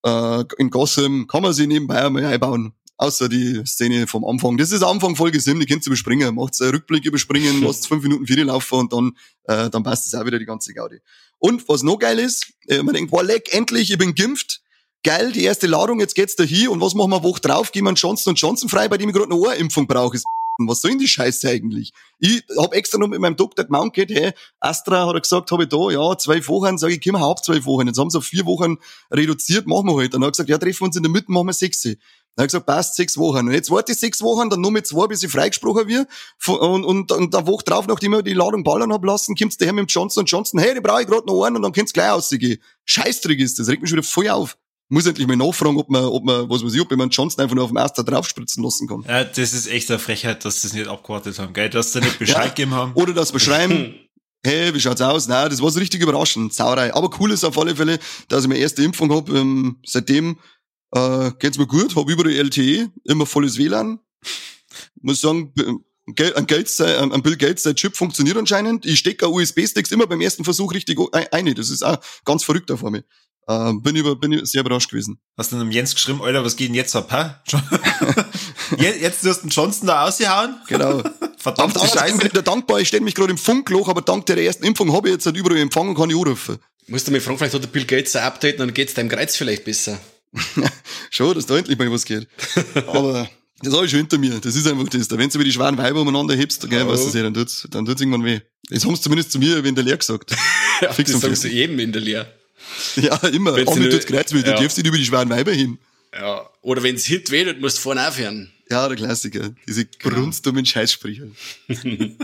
[0.04, 2.74] äh, in Gotham kann man sie nebenbei einmal einbauen.
[3.02, 4.58] Außer die Szene vom Anfang.
[4.58, 6.36] Das ist Anfang Folge 7, die könnt ihr überspringen.
[6.36, 10.16] Macht einen Rückblick überspringen, lasst fünf Minuten vier laufen und dann, äh, dann passt es
[10.16, 11.00] auch wieder die ganze Gaudi.
[11.38, 14.62] Und was noch geil ist, äh, man denkt, boah, leck, endlich, ich bin geimpft.
[15.04, 17.72] Geil, die erste Ladung, jetzt geht's da hier und was machen wir Woche drauf?
[17.72, 20.20] Gehen wir Johnson Johnson frei, bei dem ich gerade eine Ohrimpfung brauche.
[20.68, 21.94] Was soll denn die Scheiße eigentlich?
[22.20, 25.70] Ich hab extra noch mit meinem Doktor gemeint, hey, Astra hat er gesagt, habe ich
[25.70, 27.88] da, ja, zwei Wochen, sage ich, komm, hab zwei Wochen.
[27.88, 28.76] Jetzt haben sie auf vier Wochen
[29.10, 30.14] reduziert, machen wir halt.
[30.14, 31.88] Dann hat er gesagt, ja, treffen wir uns in der Mitte, machen wir sechs.
[32.40, 33.50] Dann habe ich gesagt, passt, sechs Wochen.
[33.50, 36.08] Und jetzt warte ich sechs Wochen, dann nur mit zwei, bis ich freigesprochen wird.
[36.48, 39.74] Und, und, und der Woche drauf, nachdem ich die Ladung ballern hab lassen, kommt's daher
[39.74, 42.12] mit dem Johnson Johnson, hey, die brauche ich gerade noch einen und dann kann's gleich
[42.12, 42.62] ausgehen.
[42.86, 44.58] Scheißdreck ist das, regt mich schon wieder voll auf.
[44.88, 47.56] Muss endlich mal nachfragen, ob man, ob man, was weiß ich, ob man Johnson einfach
[47.56, 49.04] nur auf dem Erster draufspritzen lassen kann.
[49.06, 51.70] Ja, das ist echt eine Frechheit, dass sie das nicht abgewartet haben, gell?
[51.70, 52.94] Dass sie nicht Bescheid ja, gegeben haben.
[52.94, 53.96] Oder dass wir schreiben,
[54.46, 55.28] hey, wie schaut's aus?
[55.28, 56.94] Nein, das war so richtig überraschend, Sauerei.
[56.94, 58.00] Aber cool ist auf alle Fälle,
[58.30, 59.28] dass ich meine erste Impfung hab.
[59.28, 60.38] Ähm, seitdem
[60.94, 64.00] äh, geht's mir gut, hab überall LTE, immer volles WLAN.
[65.02, 65.54] Muss sagen,
[66.18, 68.86] ein, Gates, ein Bill Gates, der Chip funktioniert anscheinend.
[68.86, 71.56] Ich stecke USB-Sticks immer beim ersten Versuch richtig ein.
[71.56, 73.04] Das ist auch ganz verrückt vor mir.
[73.48, 75.20] Äh, bin, über, bin ich sehr überrascht gewesen.
[75.36, 77.58] Hast du einem Jens geschrieben, Alter, was geht denn jetzt ab, hä?
[78.78, 80.56] jetzt, jetzt du hast den Johnson da ausgehauen?
[80.68, 81.02] Genau.
[81.38, 82.14] Verdammt, Scheiße.
[82.14, 84.94] Ich bin wieder dankbar, ich stehe mich gerade im Funkloch, aber dank der ersten Impfung
[84.94, 86.60] habe ich jetzt halt überall empfangen und kann ich anrufen.
[86.88, 89.10] Musst du mich fragen, vielleicht hat der Bill Gates ein Update und dann geht's deinem
[89.10, 90.00] Kreuz vielleicht besser.
[91.10, 92.28] schon, dass da endlich mal was geht.
[92.88, 93.30] Aber
[93.62, 94.40] das habe ich schon hinter mir.
[94.40, 95.08] Das ist einfach das.
[95.08, 96.90] Da wenn du über die schweren Weiber umeinander hebst, gell, oh.
[96.90, 98.40] weißt du, dann tut's, dann tut's irgendwann weh.
[98.70, 100.32] Das haben sie zumindest zu mir in der Lehr gesagt.
[100.82, 102.34] ja, Fix das sagst du jedem in der Lehr.
[102.96, 103.56] Ja, immer.
[103.56, 104.44] Wenn oh, mir tut's Kreuz weh, ja.
[104.44, 105.78] du darfst nicht über die schweren Weiber hin.
[106.14, 106.50] Ja.
[106.62, 108.52] Oder wenn's hit weh tut, musst du vorne aufhören.
[108.70, 109.50] Ja, der Klassiker.
[109.68, 110.16] Diese genau.
[110.16, 111.32] grundstummen Scheißsprüche.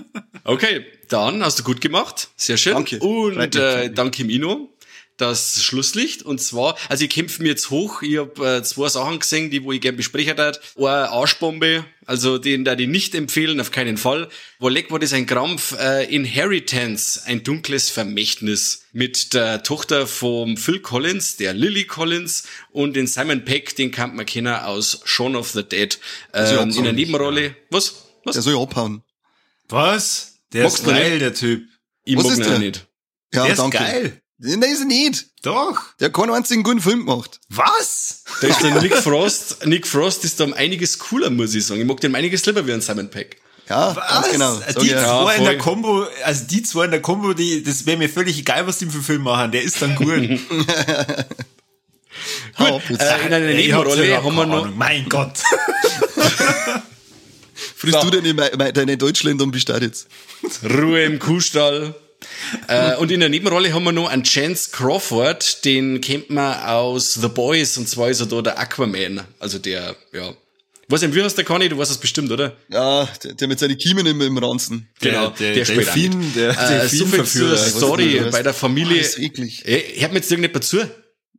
[0.44, 2.30] okay, dann hast du gut gemacht.
[2.38, 2.74] Sehr schön.
[2.74, 3.00] Danke.
[3.00, 4.70] Und äh, danke Mino
[5.18, 6.24] das Schlusslicht.
[6.24, 8.02] Und zwar, also ich kämpfe mir jetzt hoch.
[8.02, 10.60] Ich habe äh, zwei Sachen gesehen, die wo ich gerne besprechen darf.
[10.78, 14.30] Eine Arschbombe, also den da die nicht empfehlen, auf keinen Fall.
[14.60, 15.76] Wo leck war das ein Krampf?
[15.80, 22.96] Äh, Inheritance, ein dunkles Vermächtnis mit der Tochter vom Phil Collins, der Lily Collins und
[22.96, 25.98] den Simon Peck, den kann man kennen aus Shaun of the Dead.
[26.34, 27.46] Äh, in der Nebenrolle.
[27.48, 27.54] Ja.
[27.72, 27.96] Was?
[28.24, 28.34] Was?
[28.34, 29.04] Der soll ja abhauen.
[29.70, 30.40] Was?
[30.54, 31.68] Der Magst ist geil, der Typ.
[32.04, 32.60] Ich Was mag ist der?
[32.60, 32.88] nicht.
[33.34, 33.78] Ja, der danke.
[33.78, 34.22] ist geil.
[34.38, 35.28] Nein, ist er nicht.
[35.44, 35.78] Doch.
[36.00, 37.40] Der hat keinen einzigen guten Film gemacht.
[37.50, 38.24] Was?
[38.42, 39.66] Da ist der Nick Frost.
[39.66, 41.82] Nick Frost ist da um einiges cooler, muss ich sagen.
[41.82, 43.40] Ich mag den um einiges lieber wie ein Simon Peck.
[43.70, 44.10] Ja, was?
[44.10, 44.60] ganz genau.
[44.74, 47.86] So die ja, zwei in der Combo, also die zwei in der Combo, die, das
[47.86, 49.52] wäre mir völlig egal, was die für Film machen.
[49.52, 50.08] Der ist dann gut.
[52.58, 54.70] gut, äh, in einer Nebenrolle haben wir noch.
[54.76, 55.38] Mein Gott.
[57.78, 58.10] Frisst so.
[58.10, 58.36] du denn
[58.74, 60.08] deine Deutschländer und bist jetzt?
[60.64, 61.96] Ruhe im Kuhstall
[62.68, 67.14] äh, und in der Nebenrolle haben wir noch einen Chance Crawford, den kennt man aus
[67.16, 69.22] The Boys, und zwar ist er da der Aquaman.
[69.40, 70.34] Also der, ja.
[70.88, 71.68] Was im wie heißt der Conny?
[71.68, 72.56] Du weißt das bestimmt, oder?
[72.70, 74.88] Ja, der, der mit seinen Kiemen im, im Ranzen.
[75.00, 79.00] Genau, der, der, der Delfin, der, der äh, so viel zur Story bei der Familie.
[79.00, 79.66] Das ist eklig.
[79.66, 80.88] Ich hab mir jetzt irgendetwas zu.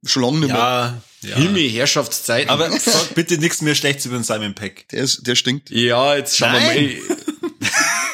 [0.04, 0.56] Schon lange nicht mehr.
[0.56, 1.36] Ja, ja.
[1.36, 2.50] Himmel, Herrschaftszeiten.
[2.50, 4.88] Aber sag bitte nichts mehr Schlechtes über den Simon Peck.
[4.88, 5.70] Der, ist, der stinkt.
[5.70, 6.76] Ja, jetzt schauen Nein.
[6.78, 7.02] wir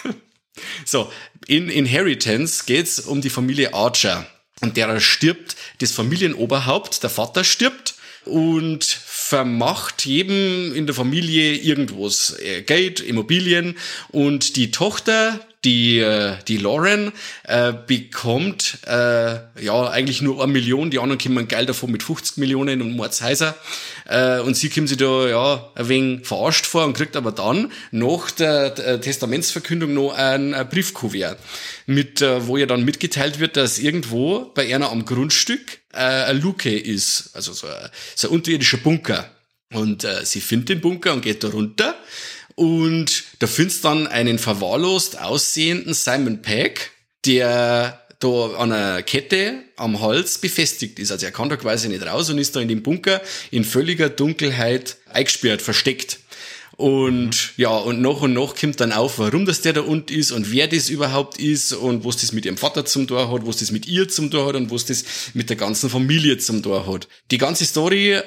[0.04, 0.14] mal.
[0.84, 1.10] so,
[1.46, 4.26] in Inheritance geht's um die Familie Archer.
[4.60, 12.36] Und der stirbt, das Familienoberhaupt, der Vater stirbt und vermacht jedem in der Familie irgendwas.
[12.66, 13.76] Geld, Immobilien
[14.10, 17.12] und die Tochter, die, äh, die Lauren
[17.44, 22.38] äh, bekommt äh, ja eigentlich nur eine Million, die anderen kommen geil davon mit 50
[22.38, 23.54] Millionen und Mordsheiser.
[24.08, 27.70] Äh, und sie kommt sich da ja ein wenig verarscht vor und kriegt aber dann
[27.92, 31.38] nach der, der Testamentsverkündung noch ein, ein Briefkuvert,
[31.86, 36.38] mit, äh, wo ihr dann mitgeteilt wird, dass irgendwo bei einer am Grundstück äh, eine
[36.40, 39.30] Luke ist, also so ein, so ein unterirdischer Bunker.
[39.72, 41.91] Und äh, sie findet den Bunker und geht da runter
[42.62, 46.80] und da findest dann einen verwahrlost aussehenden Simon Pegg,
[47.26, 51.10] der da an einer Kette am Hals befestigt ist.
[51.10, 53.20] Also er kann da quasi nicht raus und ist da in dem Bunker
[53.50, 56.20] in völliger Dunkelheit eingesperrt, versteckt.
[56.76, 57.32] Und mhm.
[57.56, 60.52] ja, und nach und nach kommt dann auf, warum das der da unten ist und
[60.52, 63.72] wer das überhaupt ist und was das mit ihrem Vater zum Tor hat, was das
[63.72, 67.08] mit ihr zum Tor hat und was das mit der ganzen Familie zum Tor hat.
[67.32, 68.20] Die ganze Story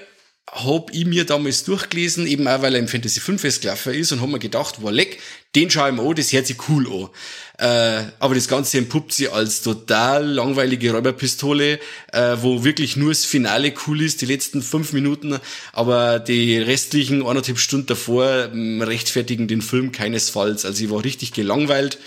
[0.51, 4.21] hab ich mir damals durchgelesen, eben auch weil er im Fantasy 5 gelaufen ist und
[4.21, 5.19] hab mir gedacht, wow, leck,
[5.55, 7.09] den schau ich mir an, das hört sich cool an.
[7.57, 11.79] Äh, aber das Ganze entpuppt sich als total langweilige Räuberpistole,
[12.11, 15.39] äh, wo wirklich nur das Finale cool ist, die letzten fünf Minuten,
[15.73, 20.65] aber die restlichen anderthalb Stunden davor ähm, rechtfertigen den Film keinesfalls.
[20.65, 21.97] Also ich war richtig gelangweilt.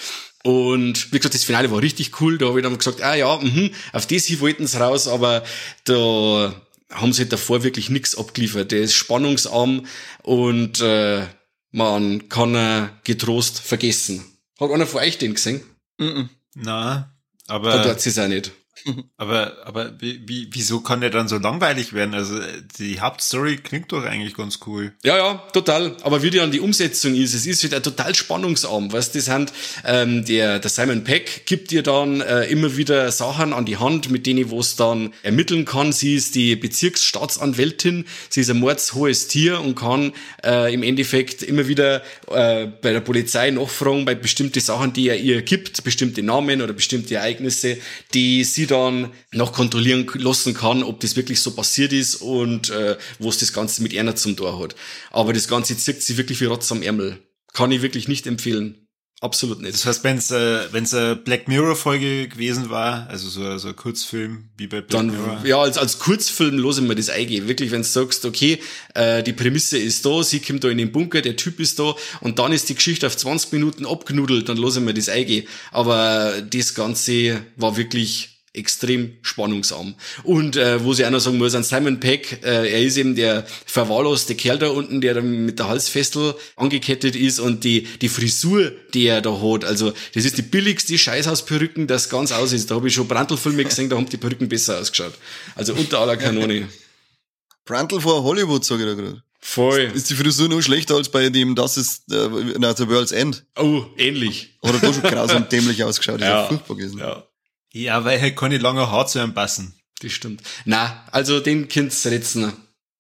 [0.45, 2.39] Und wie gesagt, das Finale war richtig cool.
[2.39, 5.43] Da habe ich dann gesagt, ah ja, mh, auf das hier wollten sie raus, aber
[5.85, 6.55] da
[6.91, 8.73] haben sie davor wirklich nichts abgeliefert.
[8.73, 9.87] Der ist spannungsarm
[10.23, 11.27] und äh,
[11.71, 14.25] man kann er getrost vergessen.
[14.59, 15.63] Hat einer von euch den gesehen?
[15.99, 16.29] Mm -mm.
[16.55, 17.15] Na,
[17.47, 17.71] aber.
[17.71, 18.53] Da tut es auch nicht.
[19.17, 22.15] Aber, aber wie, wie, wieso kann der dann so langweilig werden?
[22.15, 22.39] Also
[22.79, 24.93] die Hauptstory klingt doch eigentlich ganz cool.
[25.03, 25.97] Ja, ja, total.
[26.03, 28.93] Aber wie dann die Umsetzung ist, es ist wieder total spannungsarm.
[28.93, 29.53] Weißt das sind,
[29.85, 34.11] ähm, der, der Simon Peck gibt dir dann äh, immer wieder Sachen an die Hand,
[34.11, 35.93] mit denen wo es dann ermitteln kann.
[35.93, 40.13] Sie ist die Bezirksstaatsanwältin, sie ist ein mordshohes Tier und kann
[40.45, 45.19] äh, im Endeffekt immer wieder äh, bei der Polizei nachfragen bei bestimmte Sachen, die er
[45.19, 47.79] ihr gibt, bestimmte Namen oder bestimmte Ereignisse,
[48.15, 52.97] die sie dann noch kontrollieren lassen kann, ob das wirklich so passiert ist und äh,
[53.19, 54.75] wo es das Ganze mit einer zum Tor hat.
[55.11, 57.19] Aber das Ganze zirkt sich wirklich wie Rotz am Ärmel.
[57.53, 58.89] Kann ich wirklich nicht empfehlen.
[59.21, 59.75] Absolut nicht.
[59.75, 63.69] Das heißt, wenn es äh, wenn's eine Black Mirror Folge gewesen war, also so, so
[63.69, 65.45] ein Kurzfilm wie bei Black Dann, Mirror.
[65.45, 67.49] Ja, als, als Kurzfilm los immer das eingehen.
[67.49, 68.61] Wirklich, wenn du sagst, okay,
[68.95, 71.97] äh, die Prämisse ist da, sie kommt da in den Bunker, der Typ ist da
[72.21, 75.49] und dann ist die Geschichte auf 20 Minuten abgenudelt, dann los immer das eingehen.
[75.73, 79.95] Aber das Ganze war wirklich extrem spannungsarm.
[80.25, 83.15] Und äh, wo sie auch noch sagen muss, an Simon Peck, äh, er ist eben
[83.15, 88.09] der verwahrloste Kerl da unten, der dann mit der Halsfessel angekettet ist und die, die
[88.09, 92.71] Frisur, die er da hat, also das ist die billigste Scheißhausperücken, das ganz aus ist.
[92.71, 95.15] Da habe ich schon Brandl-Filme gesehen, da haben die Perücken besser ausgeschaut.
[95.55, 96.69] Also unter aller Kanone.
[97.65, 99.23] Brandl vor Hollywood, sage ich da gerade.
[99.41, 99.91] Voll.
[99.95, 103.45] Ist die Frisur noch schlechter als bei dem Das ist äh, na, The World's End?
[103.57, 104.59] Oh, ähnlich.
[104.63, 106.21] Oder da schon grausam dämlich ausgeschaut.
[106.21, 106.43] Das Ja.
[106.45, 106.99] ist ja furchtbar gewesen.
[106.99, 107.25] Ja.
[107.73, 109.75] Ja, weil halt keine lange Haar zu einem passen.
[110.01, 110.43] Das stimmt.
[110.65, 112.53] Na, also den Kind's retzen.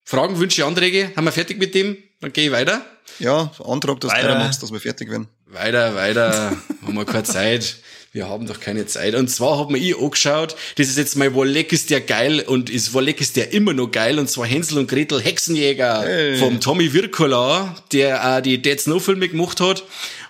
[0.05, 1.13] Fragen, Wünsche, Anträge?
[1.17, 1.97] Haben wir fertig mit dem?
[2.21, 2.85] Dann gehe ich weiter.
[3.19, 4.29] Ja, Antrag, dass du Weiter.
[4.31, 5.29] weiter machst, dass wir fertig werden.
[5.47, 6.57] Weiter, weiter.
[6.83, 7.77] haben wir keine Zeit.
[8.11, 9.15] Wir haben doch keine Zeit.
[9.15, 12.71] Und zwar hat mir ich angeschaut, das ist jetzt mal Wolleck ist der geil und
[12.71, 16.37] ist Wolleck ist der immer noch geil und zwar Hänsel und Gretel Hexenjäger Hey.
[16.39, 19.85] vom Tommy Wirkola, der auch die Dead Snow Filme gemacht hat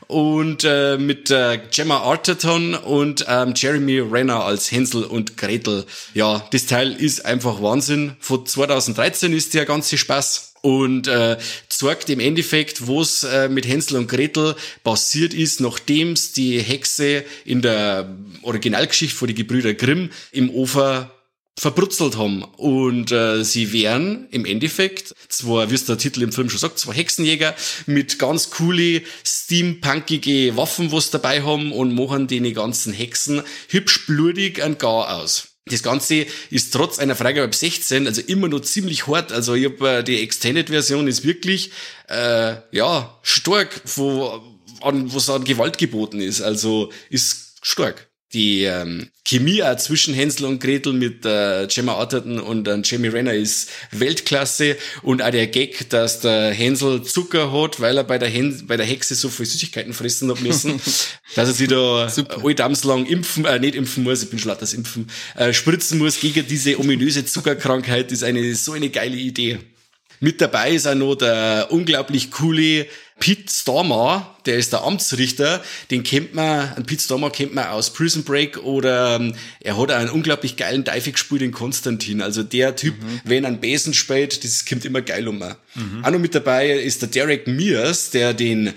[0.08, 5.84] und äh, mit äh, Gemma Arterton und ähm, Jeremy Renner als Hänsel und Gretel.
[6.14, 8.16] Ja, das Teil ist einfach Wahnsinn.
[8.18, 11.36] Von 2013 ist der ganze Spaß und äh,
[11.68, 17.62] zeigt im Endeffekt, was äh, mit Hänsel und Gretel passiert ist, nachdem's die Hexe in
[17.62, 18.08] der
[18.42, 21.10] Originalgeschichte von die Gebrüder Grimm im Ofer
[21.58, 22.44] verbrutzelt haben.
[22.44, 26.78] Und äh, sie wären im Endeffekt, zwar, wie es der Titel im Film schon sagt,
[26.78, 27.54] zwei Hexenjäger
[27.86, 34.62] mit ganz coole, steampunkige Waffen, was dabei haben und machen den ganzen Hexen hübsch blutig
[34.62, 35.48] ein Gar aus.
[35.66, 39.32] Das Ganze ist trotz einer Freigabe ab 16, also immer noch ziemlich hart.
[39.32, 41.72] Also ich hab, äh, die Extended-Version ist wirklich
[42.08, 44.40] äh, ja stark, wo
[44.80, 46.40] an was an Gewalt geboten ist.
[46.40, 48.07] Also ist stark.
[48.34, 53.08] Die ähm, Chemie auch zwischen Hänsel und Gretel mit äh, Gemma Arterton und äh, Jamie
[53.08, 58.18] Renner ist Weltklasse und auch der Gag, dass der Hänsel Zucker hat, weil er bei
[58.18, 60.78] der, Hen bei der Hexe so viel Süßigkeiten fressen hat müssen,
[61.36, 62.42] dass er sich da Super.
[62.84, 66.46] lang impfen, äh, nicht impfen muss, ich bin schon das Impfen, äh, spritzen muss gegen
[66.46, 69.58] diese ominöse Zuckerkrankheit, ist eine so eine geile Idee.
[70.20, 72.86] Mit dabei ist auch noch der unglaublich coole
[73.20, 77.92] Pete Stormer, der ist der Amtsrichter, den kennt man, einen Pete Stormer kennt man aus
[77.92, 82.22] Prison Break oder ähm, er hat einen unglaublich geilen Dive gespielt in Konstantin.
[82.22, 85.42] Also der Typ, wenn er einen Besen spielt, das kommt immer geil um.
[85.42, 88.72] Auch noch mit dabei ist der Derek Mears, der den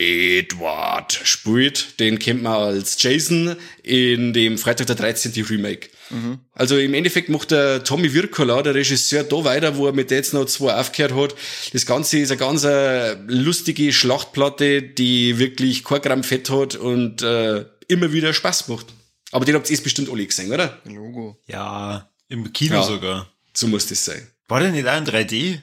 [0.00, 2.00] Edward spielt.
[2.00, 5.32] Den kennt man als Jason in dem Freitag der 13.
[5.44, 5.90] Remake.
[6.10, 6.38] Mhm.
[6.52, 10.34] Also im Endeffekt macht der Tommy Wirkola, der Regisseur, da weiter, wo er mit jetzt
[10.34, 11.34] noch zwei aufgehört hat.
[11.72, 17.22] Das Ganze ist eine ganz äh, lustige Schlachtplatte, die wirklich kein Gramm Fett hat und
[17.22, 18.86] äh, immer wieder Spaß macht.
[19.32, 20.80] Aber den habt ihr bestimmt alle gesehen, oder?
[20.84, 21.40] Logo.
[21.46, 22.82] Ja, im Kino Ja.
[22.82, 23.30] sogar.
[23.54, 24.26] So muss das sein.
[24.48, 25.58] War der nicht auch in 3D?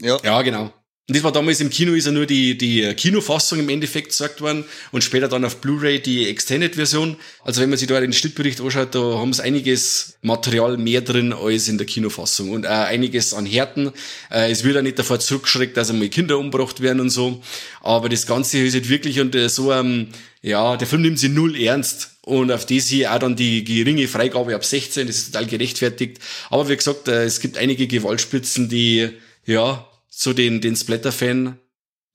[0.00, 0.18] Ja.
[0.22, 0.72] Ja, genau.
[1.08, 4.40] Und das war damals im Kino, ist ja nur die, die Kinofassung im Endeffekt gesagt
[4.40, 7.16] worden und später dann auf Blu-ray die Extended-Version.
[7.44, 11.32] Also wenn man sich da den Schnittbericht anschaut, da haben sie einiges Material mehr drin
[11.32, 13.92] als in der Kinofassung und auch einiges an Härten.
[14.32, 17.40] Äh, es wird ja nicht davor zurückgeschreckt, dass einmal Kinder umgebracht werden und so.
[17.82, 20.08] Aber das Ganze ist halt wirklich unter so einem,
[20.42, 22.16] ja, der Film nimmt sich null ernst.
[22.22, 26.18] Und auf das hier auch dann die geringe Freigabe ab 16, das ist total gerechtfertigt.
[26.50, 29.10] Aber wie gesagt, äh, es gibt einige Gewaltspitzen, die,
[29.44, 29.86] ja,
[30.18, 31.58] so den, den Splatter-Fan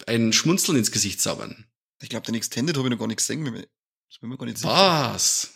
[0.08, 1.66] ein Schmunzeln ins Gesicht zaubern.
[2.02, 3.46] Ich glaube, den Extended habe ich noch gar nicht gesehen.
[3.46, 4.70] Das bin mir gar nicht sicher.
[4.72, 5.52] Was?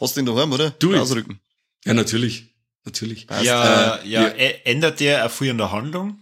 [0.00, 0.70] Hast du den daheim, oder?
[0.70, 0.96] Du.
[0.96, 1.40] Ausrücken.
[1.84, 2.46] Ja, natürlich.
[2.84, 3.26] Natürlich.
[3.26, 3.44] Passt.
[3.44, 4.28] Ja, Äh, ja, ja.
[4.64, 6.21] ändert der in der Handlung?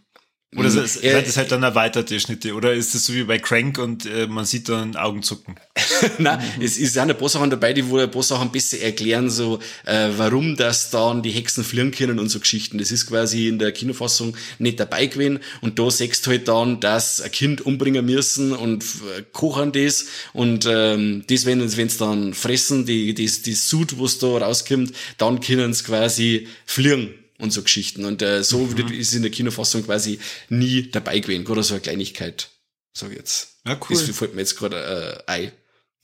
[0.57, 0.79] Oder Mhm.
[0.79, 2.55] Er- sind das halt dann erweiterte Schnitte?
[2.55, 5.55] Oder ist das so wie bei Crank und äh, man sieht dann Augenzucken?
[6.19, 9.31] Nein, es ist ja ein paar Sachen dabei, die wo ein paar Sachen besser erklären,
[9.31, 12.79] so äh, warum das dann die Hexen fliehen können und so Geschichten.
[12.79, 15.39] Das ist quasi in der Kinofassung nicht dabei gewesen.
[15.61, 18.83] Und da siehst du halt dann, dass ein Kind umbringen müssen und
[19.17, 20.07] äh, kochen das.
[20.33, 25.39] Und ähm, das, wenn wenn's dann fressen, die, das, die Sud, was da rauskommt, dann
[25.41, 28.05] können sie quasi fliehen und so Geschichten.
[28.05, 31.45] Und äh, so ist in der Kinofassung quasi nie dabei gewesen.
[31.45, 32.51] Gerade so eine Kleinigkeit,
[32.93, 33.61] sag ich jetzt.
[33.67, 33.97] Ja, cool.
[33.97, 35.53] Das fällt mir jetzt gerade äh, ein,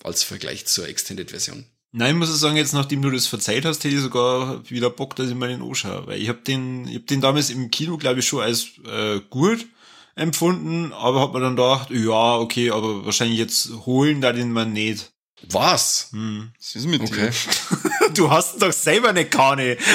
[0.02, 1.66] als Vergleich zur Extended-Version.
[1.92, 4.90] Nein, ich muss ich sagen, jetzt nachdem du das verzeiht hast, hätte ich sogar wieder
[4.90, 6.06] Bock, dass ich mal den anschaue.
[6.06, 9.20] Weil ich habe den, ich hab den damals im Kino, glaube ich, schon als äh,
[9.30, 9.66] gut
[10.14, 14.72] empfunden, aber hab mir dann gedacht, ja, okay, aber wahrscheinlich jetzt holen da den man
[14.72, 15.12] nicht.
[15.50, 16.08] Was?
[16.12, 16.50] Hm.
[16.58, 17.30] Was ist mit Okay.
[17.30, 18.10] dir?
[18.14, 19.76] Du hast doch selber eine Kanne.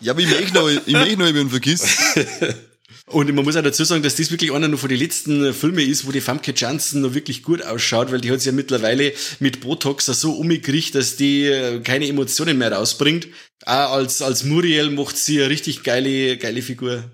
[0.00, 1.96] Ja, aber ich möchte noch, ich möchte noch, ich bin vergiss.
[3.06, 5.88] Und man muss auch dazu sagen, dass das wirklich einer noch von den letzten Filmen
[5.88, 9.12] ist, wo die Famke Janssen noch wirklich gut ausschaut, weil die hat sich ja mittlerweile
[9.38, 13.28] mit Botox so umgekriegt, dass die äh, keine Emotionen mehr rausbringt.
[13.64, 17.04] Auch als, als Muriel macht sie eine richtig geile, geile Figur.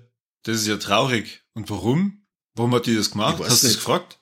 [0.43, 1.41] Das ist ja traurig.
[1.53, 2.23] Und warum?
[2.55, 3.37] Warum hat die das gemacht?
[3.39, 4.17] Hast du das gefragt?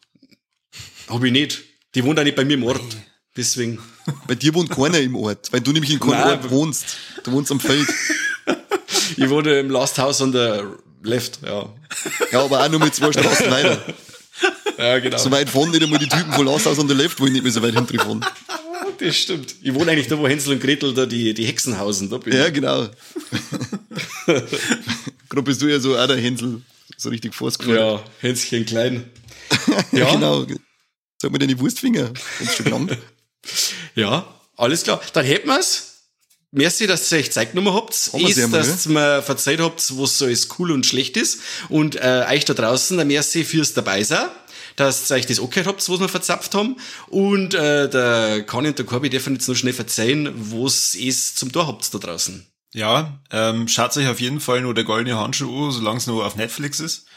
[1.08, 1.64] Hab ich nicht.
[1.96, 2.82] Die wohnt auch nicht bei mir im Ort.
[3.36, 3.80] Deswegen.
[4.28, 6.86] Bei dir wohnt keiner im Ort, weil du nämlich in keinem Nein, Ort wohnst.
[7.24, 7.88] Du wohnst am Feld.
[9.18, 10.62] Ich wohne im Last House on the
[11.04, 11.70] Left, ja.
[12.32, 13.82] Ja, aber auch nur mit zwei Straßen weiter.
[14.78, 15.18] Ja, genau.
[15.18, 17.44] So weit vorne nicht einmal die Typen von Last House on the Left wollen nicht
[17.44, 18.26] mehr so weit hinten fahren.
[19.00, 19.56] Das stimmt.
[19.62, 22.10] Ich wohne eigentlich da, wo Hänsel und Gretel da die, die Hexen hausen.
[22.10, 22.54] Da bin Ja, ich.
[22.54, 22.88] genau.
[24.26, 26.62] Gerade bist du ja so auch der Hänsel,
[26.98, 27.76] so richtig vorgefahren.
[27.76, 29.06] Ja, Hänschen klein.
[29.92, 30.46] Ja, genau.
[31.22, 32.12] Sag mir deine Wurstfinger.
[33.96, 34.28] Ja,
[34.58, 35.02] alles klar.
[35.14, 35.94] Dann hätten wir's.
[36.52, 37.94] Merci, dass ihr euch Zeit genommen habt.
[37.94, 41.40] Ist, mal, dass ihr mir verzeiht habt, was so alles cool und schlecht ist.
[41.70, 44.28] Und äh, euch da draußen, ein Merci fürs dabei sein.
[44.76, 46.78] Dass ihr euch das okay habt, was wir verzapft haben.
[47.08, 51.52] Und äh, der Conny und der Corby dürfen jetzt noch schnell verzeihen, was es zum
[51.52, 52.46] Tor habt da draußen.
[52.74, 56.26] Ja, ähm, schaut euch auf jeden Fall nur der goldene Handschuh an, solange es nur
[56.26, 57.08] auf Netflix ist,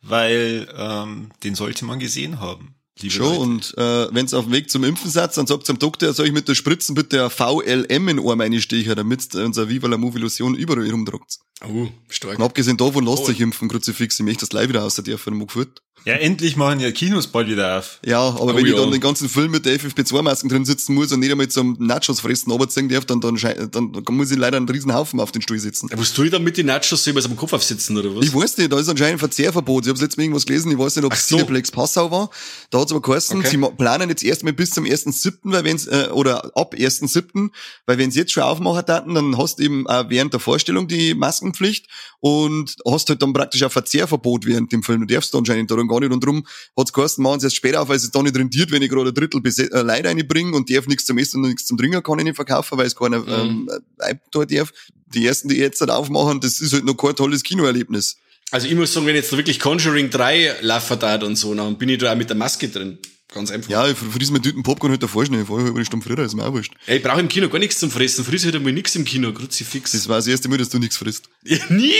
[0.00, 2.77] weil ähm, den sollte man gesehen haben.
[3.00, 3.40] Liebe Schon, Leute.
[3.40, 6.32] und äh, wenn auf dem Weg zum Impfen seid, dann sagt zum Doktor, soll ich
[6.32, 10.18] mit der Spritzen bitte ein VLM in Ohr meine Stecher, damit unser Viva la Move
[10.18, 11.38] Illusion überall rumdruckt.
[11.66, 12.38] Oh, stark.
[12.38, 13.28] Und abgesehen davon, lasst Oh.
[13.30, 15.82] euch impfen, Kruzifix, ich möchte das live wieder aus der dürfen, geführt.
[16.04, 17.98] Ja, endlich machen ja Kinos bald wieder auf.
[18.06, 18.78] Ja, aber Oh wenn ich ja.
[18.78, 22.20] dann den ganzen Film mit der FFP2-Masken drin sitzen muss und nicht einmal zum Nachos
[22.20, 23.36] fressen runterziehen darf, dann, dann,
[23.72, 25.90] dann, muss ich leider einen riesen Haufen auf den Stuhl sitzen.
[25.92, 27.02] Was tue ich dann mit den Nachos?
[27.02, 28.24] Soll ich mir am Kopf aufsitzen, oder was?
[28.24, 29.84] Ich weiß nicht, da ist anscheinend Verzehrverbot.
[29.84, 31.36] Ich habe letztes Mal irgendwas gelesen, ich weiß nicht, ob es so.
[31.36, 32.30] Cineplex Passau war.
[32.70, 33.48] Da hat es aber geheißen, Okay.
[33.50, 37.50] sie planen jetzt erstmal bis zum 1.7., weil wenn's, äh, oder ab 1.7.,
[37.86, 41.14] weil wenn sie jetzt schon aufmachen dann hast du eben auch während der Vorstellung die
[41.48, 41.86] Maskenpflicht
[42.20, 45.06] und hast halt dann praktisch ein Verzehrverbot während dem Film.
[45.06, 46.12] Du darfst da anscheinend darum gar nicht.
[46.12, 48.82] Und darum hat's geheißen, machen sie erst später auf, weil es da nicht rentiert, wenn
[48.82, 51.76] ich gerade ein Drittel äh, Leute reinbringe und darf nichts zum Essen und nichts zum
[51.78, 53.28] Trinken kann ich nicht verkaufen, weil es keiner Mhm.
[53.28, 54.72] ähm, äh, da darf.
[55.14, 58.18] Die ersten, die jetzt halt aufmachen, das ist halt noch kein tolles Kinoerlebnis.
[58.50, 61.76] Also ich muss sagen, wenn jetzt da wirklich Conjuring 3 laufen da und so, dann
[61.76, 62.98] bin ich da auch mit der Maske drin.
[63.32, 63.68] Ganz einfach.
[63.70, 65.44] Ja, für, für diesen mit Tüten Popcorn halt davor schnell.
[65.44, 66.72] Vorher über die Stunde früher, ist mir auch wurscht.
[66.86, 68.24] Ey, ich brauche im Kino gar nichts zum Fressen.
[68.24, 69.92] Früher halt einmal nichts im Kino, Kruzifix.
[69.92, 71.28] Das war das erste Mal, dass du nichts frisst.
[71.44, 71.92] Ja, nie,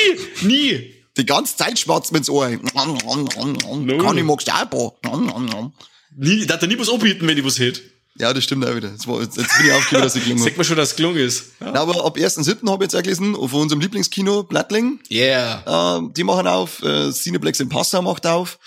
[0.43, 0.95] nie.
[1.19, 2.49] Die ganze Zeit mir ins Ohr.
[2.49, 5.73] Kann ich, magst auch ein paar?
[6.17, 7.83] Nie, ich darf da nie was anbieten, wenn ich was hätte.
[8.21, 8.91] Ja, das stimmt auch wieder.
[8.91, 10.51] Jetzt, war, jetzt bin ich aufgehört, dass ich gelungen habe.
[10.51, 11.45] Sagt man schon, dass es gelungen ist.
[11.61, 11.71] Ja.
[11.73, 12.69] Na, aber ab 1.7.
[12.69, 14.99] habe ich jetzt auch gelesen, von unserem Lieblingskino, Blattling.
[15.11, 15.99] Yeah.
[15.99, 18.59] Ähm, die machen auf, äh, Cineplex in Passau macht auf.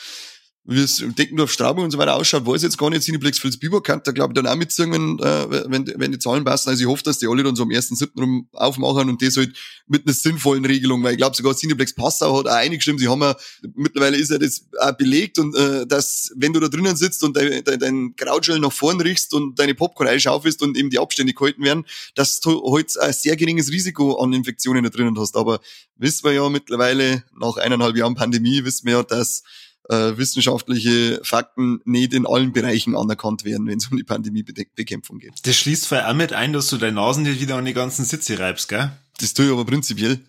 [0.72, 3.03] Wie es Deckendorf Straubing und so weiter ausschaut, weiß ich jetzt gar nicht.
[3.03, 6.69] Cineplex Vilsbiber kann da, glaube ich, dann auch mitziehen, äh, wenn, wenn die Zahlen passen.
[6.69, 8.19] Also ich hoffe, dass die alle dann so am 1.7.
[8.19, 9.53] rum aufmachen und das halt
[9.88, 13.22] mit einer sinnvollen Regelung, weil ich glaube, sogar Cineplex Passau hat auch eingeschrieben, sie haben
[13.22, 13.36] ja,
[13.76, 17.36] mittlerweile ist ja das auch belegt und äh, dass, wenn du da drinnen sitzt und
[17.36, 21.34] dein, dein, dein Krautschell nach vorn riechst und deine Popcorn einschaufelst und eben die Abstände
[21.34, 25.36] gehalten werden, dass du halt ein sehr geringes Risiko an Infektionen da drinnen hast.
[25.36, 25.59] Aber
[25.97, 29.43] wissen wir ja mittlerweile, nach eineinhalb Jahren Pandemie, wissen wir ja, dass
[29.89, 35.34] äh, wissenschaftliche Fakten nicht in allen Bereichen anerkannt werden, wenn es um die Pandemiebekämpfung geht.
[35.43, 38.05] Das schließt vor allem mit ein, dass du deine Nasen nicht wieder an die ganzen
[38.05, 38.91] Sitze reibst, gell?
[39.19, 40.19] Das tue ich aber prinzipiell.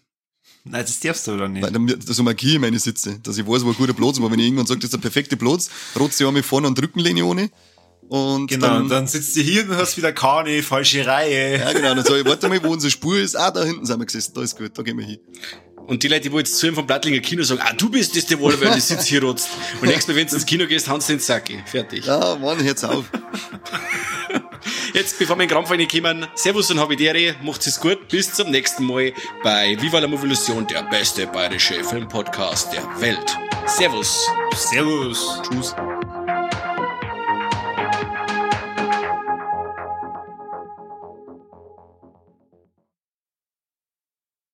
[0.65, 1.63] Nein, das darfst du oder nicht.
[1.63, 4.19] Weil dann, so markiere ich meine Sitze, dass ich weiß, wo ein guter Platz.
[4.19, 6.81] Aber wenn ich irgendwann sage, das ist der perfekte Platz, rotze ich einmal vorne und
[6.81, 7.51] Rückenlehne ohne.
[8.09, 11.59] Und genau, dann, und dann sitzt du hier und hast wieder keine falsche Reihe.
[11.59, 11.95] Ja, genau.
[11.95, 13.37] Dann sage ich, warte mal, wo unsere Spur ist.
[13.37, 14.33] Ah, da hinten sind wir gesessen.
[14.35, 15.19] Da ist gut, da gehen wir hin.
[15.87, 18.17] Und die Leute, die wo jetzt zu ihm vom Blattlinger Kino sagen, ah, du bist
[18.17, 19.49] das, der weil du sitzt hier rotzt.
[19.81, 21.63] Und nächstes Mal, wenn du ins Kino gehst, hauen sie den Sacki.
[21.67, 22.07] Fertig.
[22.07, 23.05] Ja, Mann, jetzt auf.
[24.95, 28.51] Jetzt, bevor wir in den Krampf kommen, Servus und Habitere, macht's es gut, bis zum
[28.51, 29.13] nächsten Mal
[29.43, 33.37] bei Viva la Movilusion, der beste bayerische Filmpodcast der Welt.
[33.67, 34.27] Servus.
[34.55, 35.41] Servus.
[35.49, 35.75] Tschüss.